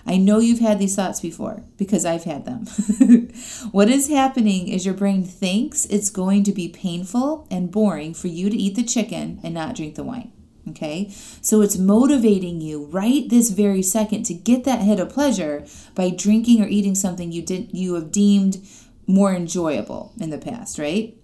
I 0.07 0.19
know 0.19 0.39
you've 0.39 0.61
had 0.61 0.79
these 0.79 0.97
thoughts 0.97 1.21
before 1.21 1.63
because 1.79 2.05
I've 2.05 2.25
had 2.25 2.45
them. 2.45 2.67
what 3.71 3.89
is 3.89 4.09
happening 4.09 4.69
is 4.69 4.85
your 4.85 4.95
brain 4.95 5.25
thinks 5.25 5.87
it's 5.87 6.11
going 6.11 6.45
to 6.45 6.53
be 6.53 6.69
painful 6.69 7.47
and 7.51 7.71
boring 7.71 8.13
for 8.13 8.29
you 8.29 8.51
to 8.51 8.57
eat 8.57 8.77
the 8.77 8.83
chicken 8.83 9.41
and 9.43 9.55
not 9.55 9.75
drink 9.75 9.95
the 9.95 10.05
wine. 10.05 10.31
Okay? 10.69 11.09
So 11.41 11.63
it's 11.63 11.79
motivating 11.79 12.61
you 12.61 12.85
right 12.87 13.29
this 13.29 13.51
very 13.51 13.83
second 13.83 14.25
to 14.25 14.35
get 14.35 14.65
that 14.65 14.83
hit 14.83 15.01
of 15.01 15.11
pleasure 15.11 15.67
by 15.95 16.11
drinking 16.11 16.63
or 16.63 16.69
eating 16.69 16.95
something 16.95 17.33
you 17.33 17.43
did 17.43 17.71
you 17.73 17.95
have 17.95 18.13
deemed 18.13 18.67
more 19.07 19.35
enjoyable 19.35 20.13
in 20.19 20.31
the 20.31 20.39
past, 20.39 20.79
right? 20.79 21.17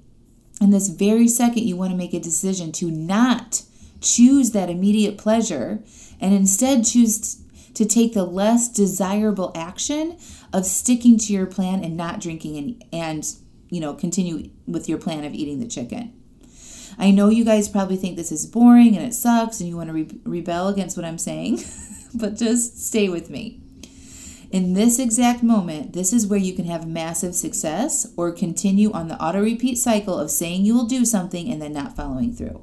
And 0.60 0.72
this 0.72 0.88
very 0.88 1.28
second 1.28 1.64
you 1.64 1.76
want 1.76 1.90
to 1.90 1.96
make 1.96 2.12
a 2.12 2.20
decision 2.20 2.72
to 2.72 2.90
not 2.90 3.62
choose 4.00 4.50
that 4.52 4.70
immediate 4.70 5.18
pleasure 5.18 5.82
and 6.20 6.34
instead 6.34 6.84
choose 6.84 7.40
to 7.80 7.86
take 7.86 8.12
the 8.12 8.24
less 8.24 8.68
desirable 8.68 9.52
action 9.54 10.18
of 10.52 10.66
sticking 10.66 11.16
to 11.16 11.32
your 11.32 11.46
plan 11.46 11.82
and 11.82 11.96
not 11.96 12.20
drinking 12.20 12.58
and, 12.58 12.84
and 12.92 13.36
you 13.70 13.80
know 13.80 13.94
continue 13.94 14.50
with 14.66 14.86
your 14.86 14.98
plan 14.98 15.24
of 15.24 15.32
eating 15.32 15.60
the 15.60 15.66
chicken. 15.66 16.12
I 16.98 17.10
know 17.10 17.30
you 17.30 17.42
guys 17.42 17.70
probably 17.70 17.96
think 17.96 18.16
this 18.16 18.30
is 18.30 18.44
boring 18.44 18.94
and 18.94 19.06
it 19.06 19.14
sucks 19.14 19.60
and 19.60 19.68
you 19.70 19.78
want 19.78 19.88
to 19.88 19.94
re- 19.94 20.20
rebel 20.24 20.68
against 20.68 20.94
what 20.98 21.06
i'm 21.06 21.16
saying 21.16 21.60
but 22.14 22.36
just 22.36 22.86
stay 22.86 23.08
with 23.08 23.30
me. 23.30 23.62
In 24.50 24.74
this 24.74 24.98
exact 24.98 25.42
moment 25.42 25.94
this 25.94 26.12
is 26.12 26.26
where 26.26 26.38
you 26.38 26.52
can 26.52 26.66
have 26.66 26.86
massive 26.86 27.34
success 27.34 28.12
or 28.14 28.30
continue 28.30 28.92
on 28.92 29.08
the 29.08 29.18
auto 29.18 29.40
repeat 29.40 29.78
cycle 29.78 30.18
of 30.18 30.30
saying 30.30 30.66
you 30.66 30.74
will 30.74 30.84
do 30.84 31.06
something 31.06 31.50
and 31.50 31.62
then 31.62 31.72
not 31.72 31.96
following 31.96 32.34
through 32.34 32.62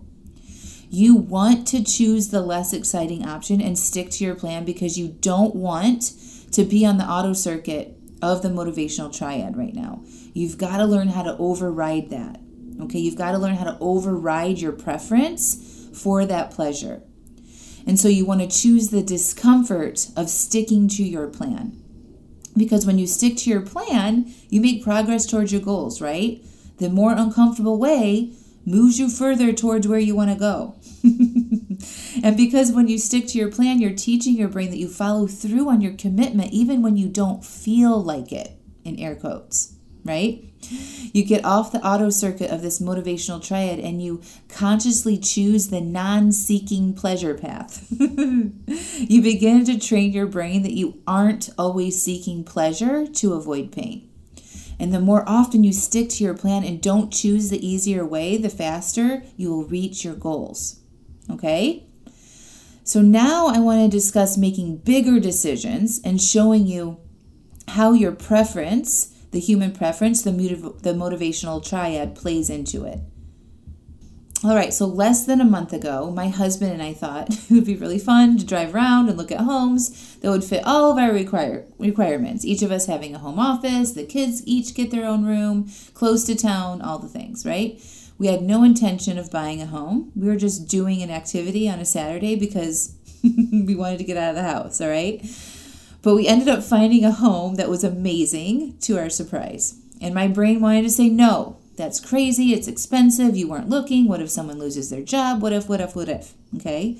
you 0.90 1.16
want 1.16 1.68
to 1.68 1.84
choose 1.84 2.30
the 2.30 2.42
less 2.42 2.74
exciting 2.74 3.26
option 3.26 3.62
and 3.62 3.78
stick 3.78 4.10
to 4.12 4.24
your 4.24 4.36
plan 4.36 4.66
because 4.66 4.98
you 4.98 5.10
don't 5.10 5.56
want 5.56 6.14
to 6.52 6.64
be 6.64 6.86
on 6.86 6.98
the 6.98 7.04
auto 7.04 7.34
circuit 7.34 7.98
of 8.22 8.42
the 8.42 8.50
motivational 8.50 9.16
triad 9.16 9.58
right 9.58 9.74
now. 9.74 10.02
You've 10.34 10.58
got 10.58 10.78
to 10.78 10.86
learn 10.86 11.10
how 11.10 11.24
to 11.24 11.38
override 11.38 12.10
that. 12.10 12.40
Okay, 12.82 13.00
you've 13.00 13.18
got 13.18 13.32
to 13.32 13.38
learn 13.38 13.56
how 13.56 13.66
to 13.66 13.78
override 13.80 14.60
your 14.60 14.72
preference 14.72 15.90
for 15.94 16.26
that 16.26 16.52
pleasure. 16.52 17.02
And 17.86 18.00
so 18.00 18.08
you 18.08 18.26
want 18.26 18.42
to 18.42 18.48
choose 18.48 18.90
the 18.90 19.02
discomfort 19.02 20.10
of 20.16 20.30
sticking 20.30 20.88
to 20.90 21.04
your 21.04 21.28
plan. 21.28 21.82
Because 22.56 22.86
when 22.86 22.98
you 22.98 23.08
stick 23.08 23.38
to 23.38 23.50
your 23.50 23.62
plan, 23.62 24.34
you 24.50 24.62
make 24.62 24.84
progress 24.84 25.26
towards 25.26 25.52
your 25.52 25.62
goals, 25.62 26.02
right? 26.02 26.44
The 26.78 26.90
more 26.90 27.14
uncomfortable 27.14 27.78
way 27.78 28.34
moves 28.68 29.00
you 29.00 29.10
further 29.10 29.54
towards 29.54 29.88
where 29.88 29.98
you 29.98 30.14
want 30.14 30.30
to 30.30 30.36
go. 30.36 30.76
and 32.24 32.36
because 32.36 32.72
when 32.72 32.90
you 32.90 32.98
stick 32.98 33.26
to 33.28 33.38
your 33.38 33.50
plan, 33.50 33.80
you're 33.80 33.94
teaching 33.94 34.36
your 34.36 34.50
brain 34.50 34.70
that 34.70 34.78
you 34.78 34.90
follow 34.90 35.26
through 35.26 35.70
on 35.70 35.80
your 35.80 35.94
commitment 35.94 36.52
even 36.52 36.82
when 36.82 36.98
you 36.98 37.08
don't 37.08 37.46
feel 37.46 38.04
like 38.04 38.34
it, 38.34 38.52
in 38.84 39.00
air 39.00 39.16
quotes, 39.16 39.74
right? 40.04 40.44
You 41.14 41.24
get 41.24 41.46
off 41.46 41.72
the 41.72 41.86
auto 41.86 42.10
circuit 42.10 42.52
of 42.52 42.62
this 42.62 42.82
motivational 42.82 43.46
triad 43.46 43.80
and 43.80 44.02
you 44.02 44.22
consciously 44.50 45.18
choose 45.18 45.70
the 45.70 45.80
non 45.80 46.34
seeking 46.34 46.94
pleasure 46.94 47.36
path. 47.36 47.88
you 47.92 49.22
begin 49.22 49.64
to 49.64 49.80
train 49.80 50.12
your 50.12 50.26
brain 50.26 50.64
that 50.64 50.74
you 50.74 51.02
aren't 51.08 51.50
always 51.58 52.02
seeking 52.02 52.44
pleasure 52.44 53.08
to 53.08 53.34
avoid 53.34 53.72
pain. 53.72 54.10
And 54.80 54.94
the 54.94 55.00
more 55.00 55.24
often 55.28 55.64
you 55.64 55.74
stick 55.74 56.10
to 56.10 56.24
your 56.24 56.36
plan 56.36 56.64
and 56.64 56.82
don't 56.82 57.12
choose 57.12 57.50
the 57.50 57.66
easier 57.66 58.06
way, 58.06 58.38
the 58.38 58.50
faster 58.50 59.24
you 59.36 59.50
will 59.50 59.66
reach 59.66 60.06
your 60.06 60.16
goals. 60.16 60.82
Okay? 61.30 61.88
So 62.84 63.02
now 63.02 63.48
I 63.48 63.60
want 63.60 63.82
to 63.82 63.98
discuss 63.98 64.38
making 64.38 64.78
bigger 64.78 65.20
decisions 65.20 66.00
and 66.04 66.22
showing 66.22 66.68
you 66.68 67.00
how 67.70 67.94
your 67.94 68.14
preference, 68.14 69.08
the 69.32 69.40
human 69.40 69.74
preference, 69.74 70.22
the, 70.22 70.32
motiv- 70.32 70.84
the 70.84 70.94
motivational 70.94 71.68
triad 71.68 72.16
plays 72.16 72.50
into 72.50 72.86
it. 72.86 73.00
All 74.44 74.54
right, 74.54 74.72
so 74.72 74.86
less 74.86 75.26
than 75.26 75.42
a 75.42 75.46
month 75.46 75.74
ago, 75.74 76.12
my 76.12 76.30
husband 76.30 76.72
and 76.72 76.82
I 76.82 76.94
thought 76.94 77.30
it 77.32 77.50
would 77.50 77.66
be 77.66 77.76
really 77.76 77.98
fun 77.98 78.38
to 78.38 78.46
drive 78.46 78.76
around 78.76 79.10
and 79.10 79.18
look 79.18 79.32
at 79.32 79.40
homes 79.40 80.16
that 80.18 80.30
would 80.30 80.44
fit 80.44 80.64
all 80.64 80.92
of 80.92 81.00
our 81.00 81.12
require, 81.12 81.66
requirements. 81.80 82.46
Each 82.46 82.62
of 82.62 82.72
us 82.72 82.86
having 82.86 83.16
a 83.16 83.20
home 83.20 83.40
office, 83.40 83.94
the 83.94 84.06
kids 84.06 84.44
each 84.46 84.76
get 84.76 84.92
their 84.92 85.08
own 85.08 85.26
room, 85.26 85.72
close 85.96 86.24
to 86.26 86.36
town, 86.36 86.84
all 86.84 87.00
the 87.00 87.08
things, 87.08 87.48
right? 87.48 87.82
We 88.20 88.28
had 88.28 88.44
no 88.44 88.64
intention 88.64 89.18
of 89.18 89.32
buying 89.32 89.60
a 89.60 89.66
home. 89.66 90.12
We 90.16 90.28
were 90.28 90.36
just 90.36 90.68
doing 90.68 91.02
an 91.02 91.10
activity 91.10 91.68
on 91.68 91.80
a 91.80 91.86
Saturday 91.86 92.36
because 92.36 92.96
we 93.24 93.74
wanted 93.74 93.98
to 93.98 94.04
get 94.04 94.18
out 94.18 94.30
of 94.30 94.36
the 94.36 94.44
house, 94.44 94.80
all 94.80 94.90
right? 94.90 95.26
But 96.04 96.14
we 96.14 96.28
ended 96.28 96.48
up 96.48 96.64
finding 96.64 97.04
a 97.04 97.12
home 97.12 97.56
that 97.56 97.70
was 97.70 97.84
amazing 97.84 98.78
to 98.82 99.00
our 99.00 99.10
surprise. 99.10 99.80
And 100.00 100.14
my 100.14 100.28
brain 100.28 100.62
wanted 100.62 100.84
to 100.84 100.92
say 100.92 101.10
no 101.10 101.57
that's 101.78 102.00
crazy. 102.00 102.54
It's 102.54 102.68
expensive. 102.68 103.38
You 103.38 103.48
weren't 103.48 103.70
looking. 103.70 104.08
What 104.08 104.22
if 104.22 104.30
someone 104.30 104.60
loses 104.60 104.90
their 104.90 105.04
job? 105.04 105.42
What 105.42 105.54
if, 105.54 105.70
what 105.70 105.80
if, 105.80 105.96
what 105.96 106.10
if? 106.10 106.34
Okay. 106.58 106.98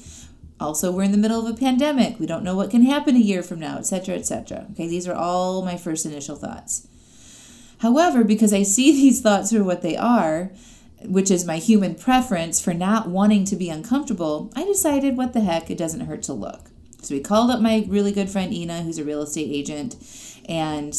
Also, 0.60 0.92
we're 0.92 1.04
in 1.04 1.12
the 1.12 1.18
middle 1.18 1.46
of 1.46 1.54
a 1.54 1.58
pandemic. 1.58 2.20
We 2.20 2.26
don't 2.26 2.44
know 2.44 2.56
what 2.56 2.72
can 2.72 2.84
happen 2.84 3.16
a 3.16 3.20
year 3.20 3.44
from 3.44 3.60
now, 3.60 3.78
etc., 3.78 4.16
etc. 4.16 4.68
Okay, 4.72 4.88
these 4.88 5.08
are 5.08 5.14
all 5.14 5.64
my 5.64 5.78
first 5.78 6.06
initial 6.06 6.36
thoughts. 6.36 6.88
However, 7.80 8.24
because 8.24 8.54
I 8.54 8.64
see 8.64 8.92
these 8.94 9.22
thoughts 9.22 9.52
for 9.52 9.64
what 9.64 9.82
they 9.82 9.96
are, 9.96 10.52
which 11.04 11.30
is 11.30 11.46
my 11.46 11.58
human 11.58 11.94
preference 11.94 12.60
for 12.60 12.74
not 12.74 13.08
wanting 13.08 13.46
to 13.46 13.56
be 13.56 13.70
uncomfortable, 13.70 14.52
I 14.56 14.64
decided 14.64 15.18
what 15.18 15.34
the 15.34 15.42
heck, 15.42 15.70
it 15.70 15.78
doesn't 15.78 16.08
hurt 16.08 16.24
to 16.24 16.34
look. 16.34 16.72
So 17.02 17.14
we 17.14 17.22
called 17.22 17.52
up 17.52 17.62
my 17.62 17.86
really 17.88 18.12
good 18.12 18.30
friend 18.30 18.52
Ina, 18.54 18.82
who's 18.82 18.98
a 18.98 19.04
real 19.04 19.22
estate 19.22 19.52
agent, 19.52 19.96
and 20.50 20.98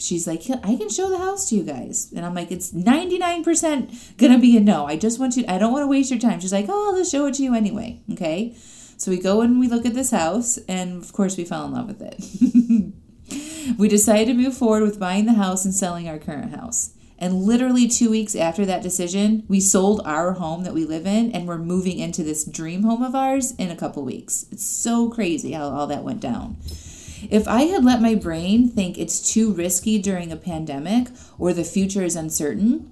she's 0.00 0.26
like, 0.26 0.42
I 0.50 0.76
can 0.76 0.88
show 0.88 1.08
the 1.08 1.18
house 1.18 1.48
to 1.50 1.56
you 1.56 1.62
guys. 1.62 2.12
And 2.14 2.24
I'm 2.24 2.34
like, 2.34 2.50
it's 2.50 2.72
99% 2.72 4.16
gonna 4.16 4.38
be 4.38 4.56
a 4.56 4.60
no. 4.60 4.86
I 4.86 4.96
just 4.96 5.18
want 5.18 5.36
you, 5.36 5.44
I 5.46 5.58
don't 5.58 5.72
want 5.72 5.82
to 5.82 5.88
waste 5.88 6.10
your 6.10 6.20
time. 6.20 6.40
She's 6.40 6.52
like, 6.52 6.66
oh, 6.68 6.90
I'll 6.90 6.96
just 6.96 7.12
show 7.12 7.26
it 7.26 7.34
to 7.34 7.42
you 7.42 7.54
anyway. 7.54 8.00
Okay. 8.12 8.56
So 8.96 9.10
we 9.10 9.18
go 9.18 9.40
and 9.40 9.58
we 9.58 9.66
look 9.66 9.86
at 9.86 9.94
this 9.94 10.10
house, 10.10 10.58
and 10.68 11.02
of 11.02 11.10
course, 11.14 11.38
we 11.38 11.46
fell 11.46 11.64
in 11.64 11.72
love 11.72 11.86
with 11.86 12.02
it. 12.02 13.74
we 13.78 13.88
decided 13.88 14.26
to 14.26 14.34
move 14.34 14.54
forward 14.54 14.82
with 14.82 15.00
buying 15.00 15.24
the 15.24 15.32
house 15.32 15.64
and 15.64 15.74
selling 15.74 16.06
our 16.06 16.18
current 16.18 16.54
house. 16.54 16.92
And 17.18 17.42
literally 17.42 17.88
two 17.88 18.10
weeks 18.10 18.34
after 18.34 18.66
that 18.66 18.82
decision, 18.82 19.44
we 19.48 19.60
sold 19.60 20.00
our 20.04 20.32
home 20.32 20.64
that 20.64 20.74
we 20.74 20.84
live 20.84 21.06
in 21.06 21.32
and 21.32 21.46
we're 21.46 21.58
moving 21.58 21.98
into 21.98 22.22
this 22.22 22.44
dream 22.44 22.82
home 22.82 23.02
of 23.02 23.14
ours 23.14 23.52
in 23.52 23.70
a 23.70 23.76
couple 23.76 24.02
weeks. 24.04 24.46
It's 24.50 24.64
so 24.64 25.10
crazy 25.10 25.52
how 25.52 25.68
all 25.68 25.86
that 25.86 26.04
went 26.04 26.20
down. 26.20 26.56
If 27.30 27.46
I 27.46 27.62
had 27.62 27.84
let 27.84 28.02
my 28.02 28.16
brain 28.16 28.68
think 28.68 28.98
it's 28.98 29.32
too 29.32 29.52
risky 29.52 29.98
during 29.98 30.32
a 30.32 30.36
pandemic 30.36 31.08
or 31.38 31.52
the 31.52 31.64
future 31.64 32.02
is 32.02 32.16
uncertain, 32.16 32.90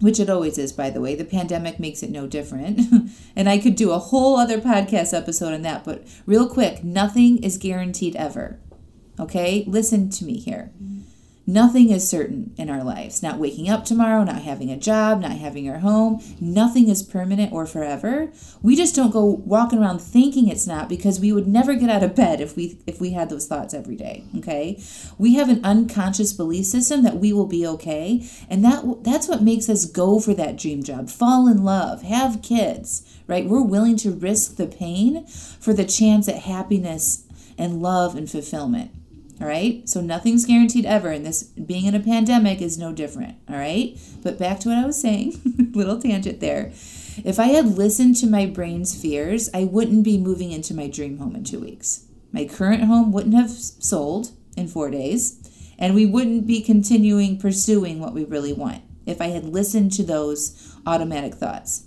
which 0.00 0.18
it 0.18 0.28
always 0.28 0.58
is, 0.58 0.72
by 0.72 0.90
the 0.90 1.00
way, 1.00 1.14
the 1.14 1.24
pandemic 1.24 1.78
makes 1.78 2.02
it 2.02 2.10
no 2.10 2.26
different. 2.26 2.80
and 3.36 3.48
I 3.48 3.58
could 3.58 3.76
do 3.76 3.92
a 3.92 3.98
whole 3.98 4.36
other 4.36 4.60
podcast 4.60 5.16
episode 5.16 5.54
on 5.54 5.62
that, 5.62 5.84
but 5.84 6.04
real 6.26 6.48
quick, 6.48 6.82
nothing 6.82 7.42
is 7.42 7.56
guaranteed 7.56 8.16
ever. 8.16 8.58
Okay? 9.18 9.64
Listen 9.66 10.10
to 10.10 10.24
me 10.24 10.38
here. 10.38 10.72
Nothing 11.48 11.88
is 11.88 12.06
certain 12.06 12.52
in 12.58 12.68
our 12.68 12.84
lives. 12.84 13.22
Not 13.22 13.38
waking 13.38 13.70
up 13.70 13.86
tomorrow, 13.86 14.22
not 14.22 14.42
having 14.42 14.70
a 14.70 14.76
job, 14.76 15.22
not 15.22 15.38
having 15.38 15.66
our 15.70 15.78
home. 15.78 16.22
Nothing 16.38 16.90
is 16.90 17.02
permanent 17.02 17.54
or 17.54 17.64
forever. 17.64 18.30
We 18.60 18.76
just 18.76 18.94
don't 18.94 19.14
go 19.14 19.24
walking 19.24 19.78
around 19.78 20.02
thinking 20.02 20.48
it's 20.48 20.66
not 20.66 20.90
because 20.90 21.18
we 21.18 21.32
would 21.32 21.48
never 21.48 21.74
get 21.74 21.88
out 21.88 22.02
of 22.02 22.14
bed 22.14 22.42
if 22.42 22.54
we 22.54 22.78
if 22.86 23.00
we 23.00 23.12
had 23.12 23.30
those 23.30 23.46
thoughts 23.46 23.72
every 23.72 23.96
day, 23.96 24.24
okay? 24.36 24.78
We 25.16 25.36
have 25.36 25.48
an 25.48 25.64
unconscious 25.64 26.34
belief 26.34 26.66
system 26.66 27.02
that 27.04 27.16
we 27.16 27.32
will 27.32 27.46
be 27.46 27.66
okay, 27.66 28.28
and 28.50 28.62
that 28.66 29.02
that's 29.02 29.26
what 29.26 29.40
makes 29.40 29.70
us 29.70 29.86
go 29.86 30.20
for 30.20 30.34
that 30.34 30.58
dream 30.58 30.82
job, 30.82 31.08
fall 31.08 31.48
in 31.48 31.64
love, 31.64 32.02
have 32.02 32.42
kids, 32.42 33.20
right? 33.26 33.46
We're 33.46 33.62
willing 33.62 33.96
to 33.98 34.10
risk 34.10 34.56
the 34.56 34.66
pain 34.66 35.26
for 35.26 35.72
the 35.72 35.86
chance 35.86 36.28
at 36.28 36.42
happiness 36.42 37.24
and 37.56 37.80
love 37.80 38.16
and 38.16 38.30
fulfillment. 38.30 38.90
All 39.40 39.46
right. 39.46 39.88
So 39.88 40.00
nothing's 40.00 40.44
guaranteed 40.44 40.84
ever. 40.84 41.10
And 41.10 41.24
this 41.24 41.44
being 41.44 41.84
in 41.84 41.94
a 41.94 42.00
pandemic 42.00 42.60
is 42.60 42.76
no 42.76 42.92
different. 42.92 43.36
All 43.48 43.56
right. 43.56 43.96
But 44.22 44.38
back 44.38 44.60
to 44.60 44.68
what 44.68 44.78
I 44.78 44.86
was 44.86 45.00
saying, 45.00 45.70
little 45.74 46.00
tangent 46.00 46.40
there. 46.40 46.72
If 47.24 47.38
I 47.38 47.46
had 47.46 47.66
listened 47.66 48.16
to 48.16 48.26
my 48.26 48.46
brain's 48.46 49.00
fears, 49.00 49.48
I 49.54 49.64
wouldn't 49.64 50.04
be 50.04 50.18
moving 50.18 50.50
into 50.52 50.74
my 50.74 50.88
dream 50.88 51.18
home 51.18 51.36
in 51.36 51.44
two 51.44 51.60
weeks. 51.60 52.04
My 52.32 52.44
current 52.44 52.84
home 52.84 53.12
wouldn't 53.12 53.34
have 53.34 53.50
sold 53.50 54.32
in 54.56 54.68
four 54.68 54.90
days, 54.90 55.74
and 55.78 55.94
we 55.94 56.06
wouldn't 56.06 56.46
be 56.46 56.60
continuing 56.60 57.38
pursuing 57.38 58.00
what 58.00 58.14
we 58.14 58.24
really 58.24 58.52
want 58.52 58.82
if 59.06 59.20
I 59.20 59.28
had 59.28 59.44
listened 59.44 59.92
to 59.92 60.02
those 60.02 60.76
automatic 60.86 61.34
thoughts. 61.34 61.86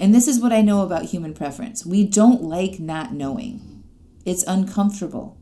And 0.00 0.14
this 0.14 0.26
is 0.26 0.40
what 0.40 0.52
I 0.52 0.62
know 0.62 0.82
about 0.82 1.04
human 1.06 1.34
preference 1.34 1.86
we 1.86 2.04
don't 2.04 2.42
like 2.42 2.80
not 2.80 3.12
knowing, 3.12 3.71
it's 4.24 4.44
uncomfortable. 4.44 5.36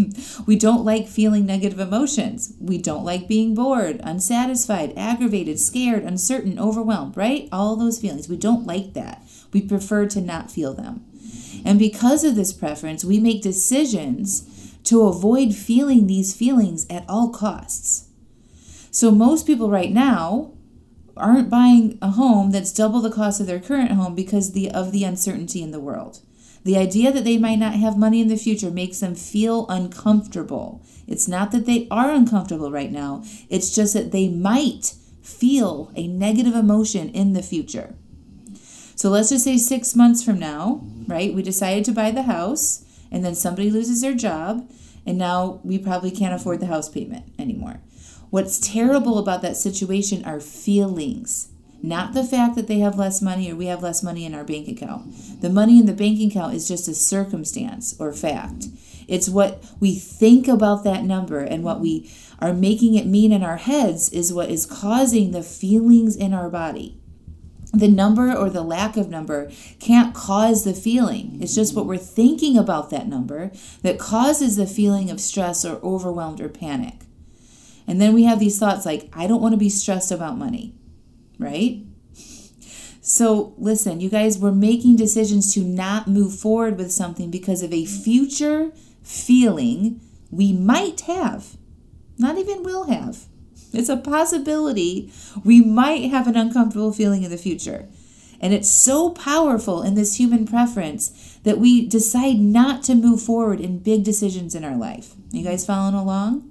we 0.46 0.56
don't 0.56 0.84
like 0.84 1.08
feeling 1.08 1.46
negative 1.46 1.80
emotions. 1.80 2.54
We 2.60 2.78
don't 2.78 3.04
like 3.04 3.28
being 3.28 3.54
bored, 3.54 4.00
unsatisfied, 4.02 4.92
aggravated, 4.96 5.58
scared, 5.58 6.04
uncertain, 6.04 6.58
overwhelmed, 6.58 7.16
right? 7.16 7.48
All 7.50 7.76
those 7.76 7.98
feelings. 7.98 8.28
We 8.28 8.36
don't 8.36 8.66
like 8.66 8.92
that. 8.92 9.22
We 9.52 9.62
prefer 9.62 10.06
to 10.06 10.20
not 10.20 10.50
feel 10.50 10.74
them. 10.74 11.04
And 11.64 11.78
because 11.78 12.24
of 12.24 12.36
this 12.36 12.52
preference, 12.52 13.04
we 13.04 13.18
make 13.18 13.42
decisions 13.42 14.74
to 14.84 15.02
avoid 15.02 15.54
feeling 15.54 16.06
these 16.06 16.34
feelings 16.34 16.86
at 16.88 17.04
all 17.08 17.30
costs. 17.30 18.08
So, 18.90 19.10
most 19.10 19.46
people 19.46 19.68
right 19.68 19.92
now 19.92 20.52
aren't 21.16 21.50
buying 21.50 21.98
a 22.02 22.10
home 22.10 22.50
that's 22.50 22.72
double 22.72 23.00
the 23.00 23.10
cost 23.10 23.40
of 23.40 23.46
their 23.46 23.58
current 23.58 23.92
home 23.92 24.14
because 24.14 24.52
the, 24.52 24.70
of 24.70 24.92
the 24.92 25.04
uncertainty 25.04 25.62
in 25.62 25.70
the 25.70 25.80
world. 25.80 26.20
The 26.66 26.76
idea 26.76 27.12
that 27.12 27.22
they 27.22 27.38
might 27.38 27.60
not 27.60 27.74
have 27.74 27.96
money 27.96 28.20
in 28.20 28.26
the 28.26 28.36
future 28.36 28.72
makes 28.72 28.98
them 28.98 29.14
feel 29.14 29.66
uncomfortable. 29.68 30.82
It's 31.06 31.28
not 31.28 31.52
that 31.52 31.64
they 31.64 31.86
are 31.92 32.10
uncomfortable 32.10 32.72
right 32.72 32.90
now, 32.90 33.22
it's 33.48 33.72
just 33.72 33.94
that 33.94 34.10
they 34.10 34.28
might 34.28 34.94
feel 35.22 35.92
a 35.94 36.08
negative 36.08 36.56
emotion 36.56 37.08
in 37.10 37.34
the 37.34 37.42
future. 37.44 37.94
So 38.96 39.10
let's 39.10 39.28
just 39.28 39.44
say 39.44 39.58
six 39.58 39.94
months 39.94 40.24
from 40.24 40.40
now, 40.40 40.84
right? 41.06 41.32
We 41.32 41.44
decided 41.44 41.84
to 41.84 41.92
buy 41.92 42.10
the 42.10 42.24
house, 42.24 42.84
and 43.12 43.24
then 43.24 43.36
somebody 43.36 43.70
loses 43.70 44.00
their 44.00 44.14
job, 44.14 44.68
and 45.06 45.16
now 45.16 45.60
we 45.62 45.78
probably 45.78 46.10
can't 46.10 46.34
afford 46.34 46.58
the 46.58 46.66
house 46.66 46.88
payment 46.88 47.26
anymore. 47.38 47.80
What's 48.30 48.58
terrible 48.58 49.18
about 49.18 49.40
that 49.42 49.56
situation 49.56 50.24
are 50.24 50.40
feelings, 50.40 51.46
not 51.82 52.14
the 52.14 52.24
fact 52.24 52.56
that 52.56 52.66
they 52.66 52.78
have 52.78 52.98
less 52.98 53.22
money 53.22 53.50
or 53.50 53.56
we 53.56 53.66
have 53.66 53.82
less 53.82 54.02
money 54.02 54.24
in 54.24 54.34
our 54.34 54.44
bank 54.44 54.68
account. 54.68 55.40
The 55.40 55.50
money 55.50 55.78
in 55.78 55.86
the 55.86 55.92
bank 55.92 56.20
account 56.20 56.54
is 56.54 56.68
just 56.68 56.88
a 56.88 56.94
circumstance 56.94 57.94
or 57.98 58.12
fact. 58.12 58.66
It's 59.08 59.28
what 59.28 59.64
we 59.78 59.94
think 59.94 60.48
about 60.48 60.84
that 60.84 61.04
number 61.04 61.38
and 61.40 61.62
what 61.62 61.80
we 61.80 62.10
are 62.40 62.52
making 62.52 62.94
it 62.94 63.06
mean 63.06 63.32
in 63.32 63.42
our 63.42 63.56
heads 63.56 64.08
is 64.10 64.32
what 64.32 64.50
is 64.50 64.66
causing 64.66 65.30
the 65.30 65.42
feelings 65.42 66.16
in 66.16 66.34
our 66.34 66.50
body. 66.50 67.00
The 67.72 67.88
number 67.88 68.34
or 68.34 68.48
the 68.48 68.62
lack 68.62 68.96
of 68.96 69.10
number 69.10 69.50
can't 69.80 70.14
cause 70.14 70.64
the 70.64 70.72
feeling. 70.72 71.38
It's 71.40 71.54
just 71.54 71.74
what 71.74 71.86
we're 71.86 71.98
thinking 71.98 72.56
about 72.56 72.90
that 72.90 73.06
number 73.06 73.50
that 73.82 73.98
causes 73.98 74.56
the 74.56 74.66
feeling 74.66 75.10
of 75.10 75.20
stress 75.20 75.64
or 75.64 75.76
overwhelmed 75.82 76.40
or 76.40 76.48
panic. 76.48 76.94
And 77.86 78.00
then 78.00 78.14
we 78.14 78.24
have 78.24 78.40
these 78.40 78.58
thoughts 78.58 78.86
like, 78.86 79.10
I 79.12 79.26
don't 79.26 79.42
want 79.42 79.52
to 79.52 79.58
be 79.58 79.68
stressed 79.68 80.10
about 80.10 80.38
money, 80.38 80.74
right? 81.38 81.84
So, 83.00 83.54
listen, 83.56 84.00
you 84.00 84.10
guys, 84.10 84.38
we're 84.38 84.50
making 84.50 84.96
decisions 84.96 85.54
to 85.54 85.60
not 85.60 86.08
move 86.08 86.36
forward 86.36 86.76
with 86.76 86.90
something 86.90 87.30
because 87.30 87.62
of 87.62 87.72
a 87.72 87.86
future 87.86 88.72
feeling 89.02 90.00
we 90.30 90.52
might 90.52 91.02
have, 91.02 91.56
not 92.18 92.36
even 92.36 92.64
will 92.64 92.84
have. 92.84 93.26
It's 93.72 93.88
a 93.88 93.96
possibility 93.96 95.12
we 95.44 95.60
might 95.60 96.10
have 96.10 96.26
an 96.26 96.36
uncomfortable 96.36 96.92
feeling 96.92 97.22
in 97.22 97.30
the 97.30 97.38
future. 97.38 97.86
And 98.40 98.52
it's 98.52 98.68
so 98.68 99.10
powerful 99.10 99.82
in 99.82 99.94
this 99.94 100.16
human 100.16 100.46
preference 100.46 101.38
that 101.44 101.58
we 101.58 101.86
decide 101.86 102.38
not 102.38 102.82
to 102.84 102.94
move 102.94 103.22
forward 103.22 103.60
in 103.60 103.78
big 103.78 104.04
decisions 104.04 104.54
in 104.54 104.64
our 104.64 104.76
life. 104.76 105.14
You 105.30 105.44
guys 105.44 105.64
following 105.64 105.94
along? 105.94 106.50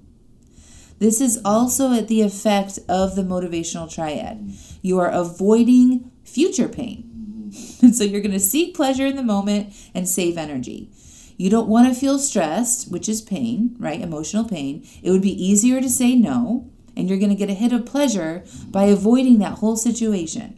This 0.99 1.19
is 1.19 1.39
also 1.43 1.93
at 1.93 2.07
the 2.07 2.21
effect 2.21 2.79
of 2.87 3.15
the 3.15 3.21
motivational 3.21 3.93
triad. 3.93 4.51
You 4.81 4.99
are 4.99 5.09
avoiding 5.09 6.11
future 6.23 6.69
pain. 6.69 7.51
And 7.81 7.95
so 7.95 8.03
you're 8.03 8.21
going 8.21 8.31
to 8.31 8.39
seek 8.39 8.75
pleasure 8.75 9.05
in 9.05 9.15
the 9.15 9.23
moment 9.23 9.73
and 9.93 10.07
save 10.07 10.37
energy. 10.37 10.89
You 11.37 11.49
don't 11.49 11.67
want 11.67 11.87
to 11.87 11.99
feel 11.99 12.17
stressed, 12.17 12.89
which 12.91 13.09
is 13.09 13.21
pain, 13.21 13.75
right? 13.77 13.99
Emotional 13.99 14.45
pain. 14.45 14.87
It 15.03 15.11
would 15.11 15.21
be 15.21 15.43
easier 15.43 15.81
to 15.81 15.89
say 15.89 16.15
no, 16.15 16.71
and 16.95 17.09
you're 17.09 17.19
going 17.19 17.29
to 17.29 17.35
get 17.35 17.49
a 17.49 17.53
hit 17.53 17.73
of 17.73 17.85
pleasure 17.85 18.45
by 18.69 18.85
avoiding 18.85 19.39
that 19.39 19.59
whole 19.59 19.75
situation. 19.75 20.57